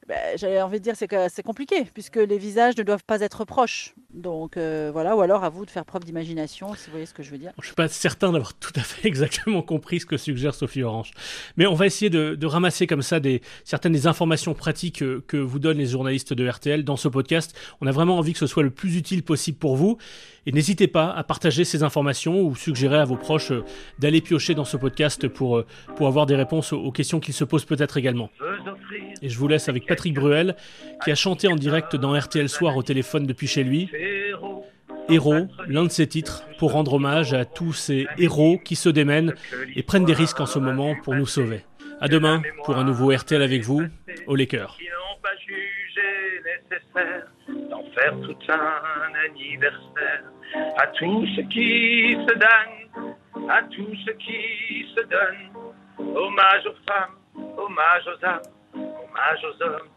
Ben, 0.07 0.38
J'avais 0.38 0.62
envie 0.62 0.79
de 0.79 0.83
dire 0.83 0.95
c'est 0.95 1.07
que 1.07 1.27
c'est 1.29 1.43
compliqué 1.43 1.85
puisque 1.93 2.17
les 2.17 2.38
visages 2.38 2.77
ne 2.77 2.83
doivent 2.83 3.03
pas 3.03 3.21
être 3.21 3.43
proches. 3.43 3.95
Donc 4.13 4.55
euh, 4.55 4.91
voilà, 4.93 5.15
ou 5.15 5.21
alors 5.21 5.43
à 5.43 5.50
vous 5.50 5.65
de 5.65 5.71
faire 5.71 5.83
preuve 5.83 6.03
d'imagination, 6.03 6.74
si 6.75 6.85
vous 6.85 6.91
voyez 6.91 7.05
ce 7.05 7.13
que 7.13 7.24
je 7.24 7.31
veux 7.31 7.38
dire. 7.38 7.51
Je 7.57 7.63
ne 7.63 7.65
suis 7.65 7.75
pas 7.75 7.88
certain 7.88 8.31
d'avoir 8.31 8.53
tout 8.59 8.71
à 8.75 8.81
fait 8.81 9.07
exactement 9.07 9.62
compris 9.62 10.00
ce 10.00 10.05
que 10.05 10.17
suggère 10.17 10.53
Sophie 10.53 10.83
Orange, 10.83 11.12
mais 11.57 11.65
on 11.65 11.74
va 11.74 11.85
essayer 11.85 12.09
de, 12.09 12.35
de 12.35 12.45
ramasser 12.45 12.88
comme 12.88 13.01
ça 13.01 13.19
des 13.19 13.41
certaines 13.63 13.93
des 13.93 14.07
informations 14.07 14.53
pratiques 14.53 15.00
que, 15.00 15.24
que 15.27 15.38
vous 15.38 15.59
donnent 15.59 15.79
les 15.79 15.88
journalistes 15.88 16.33
de 16.33 16.47
RTL 16.47 16.83
dans 16.83 16.97
ce 16.97 17.07
podcast. 17.07 17.57
On 17.81 17.88
a 17.88 17.91
vraiment 17.91 18.17
envie 18.17 18.33
que 18.33 18.39
ce 18.39 18.47
soit 18.47 18.63
le 18.63 18.69
plus 18.69 18.95
utile 18.97 19.24
possible 19.24 19.57
pour 19.57 19.75
vous, 19.75 19.97
et 20.45 20.51
n'hésitez 20.51 20.88
pas 20.88 21.12
à 21.12 21.24
partager 21.24 21.65
ces 21.65 21.83
informations 21.83 22.41
ou 22.41 22.55
suggérer 22.55 22.97
à 22.97 23.05
vos 23.05 23.17
proches 23.17 23.51
euh, 23.51 23.65
d'aller 24.00 24.21
piocher 24.21 24.53
dans 24.53 24.65
ce 24.65 24.77
podcast 24.77 25.27
pour 25.27 25.57
euh, 25.57 25.65
pour 25.95 26.07
avoir 26.07 26.25
des 26.25 26.35
réponses 26.35 26.74
aux 26.74 26.91
questions 26.91 27.19
qu'ils 27.19 27.33
se 27.33 27.43
posent 27.43 27.65
peut-être 27.65 27.97
également. 27.97 28.29
Et 29.22 29.29
je 29.29 29.38
vous 29.38 29.48
laisse 29.48 29.69
avec 29.69 29.86
Patrick 29.86 30.13
Bruel, 30.13 30.55
qui 31.03 31.12
a 31.12 31.15
chanté 31.15 31.48
en 31.48 31.55
direct 31.55 31.95
dans 31.95 32.17
RTL 32.17 32.50
Soir 32.50 32.75
au 32.77 32.84
téléphone 32.84 33.25
depuis 33.25 33.48
chez 33.48 33.63
lui. 33.63 33.89
Héros, 35.10 35.48
l'un 35.67 35.84
de 35.84 35.89
ses 35.89 36.07
titres, 36.07 36.43
pour 36.57 36.72
rendre 36.72 36.93
hommage 36.93 37.34
à 37.34 37.45
tous 37.45 37.74
ces 37.74 38.07
héros 38.17 38.57
qui 38.57 38.75
se 38.75 38.89
démènent 38.89 39.34
et 39.75 39.84
prennent 39.84 40.05
des 40.05 40.13
risques 40.13 40.39
en 40.39 40.45
ce 40.45 40.60
moment 40.60 40.95
pour 41.03 41.13
nous 41.15 41.27
sauver. 41.27 41.63
À 42.01 42.07
demain 42.07 42.41
pour 42.63 42.77
un 42.77 42.84
nouveau 42.84 43.15
RTL 43.15 43.41
avec 43.41 43.62
vous, 43.62 43.84
au 44.27 44.36
Laker. 44.36 44.77
d'en 47.69 47.84
faire 47.95 48.13
tout 48.22 48.38
un 48.50 49.29
anniversaire 49.29 50.24
à 50.77 50.88
qui 50.88 51.27
se 51.38 52.34
à 53.48 53.62
qui 53.63 54.86
se 54.95 55.01
hommage 56.00 56.65
aux 56.65 56.91
femmes, 56.91 57.15
hommage 57.57 58.03
aux 58.07 58.54
hommage 58.75 59.44
aux 59.44 59.63
hommes, 59.63 59.89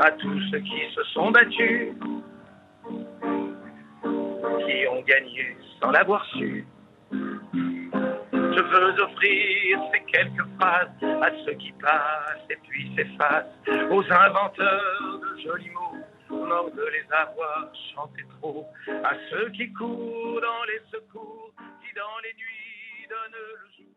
à 0.00 0.10
tous 0.12 0.40
ceux 0.50 0.58
qui 0.58 0.94
se 0.94 1.02
sont 1.12 1.30
battus, 1.30 1.92
qui 4.02 4.86
ont 4.88 5.02
gagné 5.02 5.56
sans 5.80 5.90
l'avoir 5.90 6.24
su. 6.36 6.66
Je 7.12 8.62
veux 8.62 9.02
offrir 9.02 9.78
ces 9.92 10.00
quelques 10.12 10.46
phrases 10.58 10.88
à 11.02 11.30
ceux 11.44 11.54
qui 11.54 11.72
passent 11.72 12.46
et 12.50 12.56
puis 12.68 12.92
s'effacent, 12.96 13.46
aux 13.90 14.04
inventeurs 14.12 15.20
de 15.20 15.42
jolis 15.42 15.70
mots, 15.70 15.98
morts 16.30 16.70
de 16.70 16.82
les 16.82 17.12
avoir 17.12 17.68
chantés 17.94 18.24
trop, 18.38 18.66
à 18.88 19.12
ceux 19.30 19.50
qui 19.50 19.72
courent 19.72 20.40
dans 20.40 20.64
les 20.68 20.80
secours, 20.92 21.52
qui 21.82 21.94
dans 21.94 22.18
les 22.22 22.34
nuits 22.34 23.08
donnent 23.08 23.40
le 23.40 23.84
jour. 23.84 23.93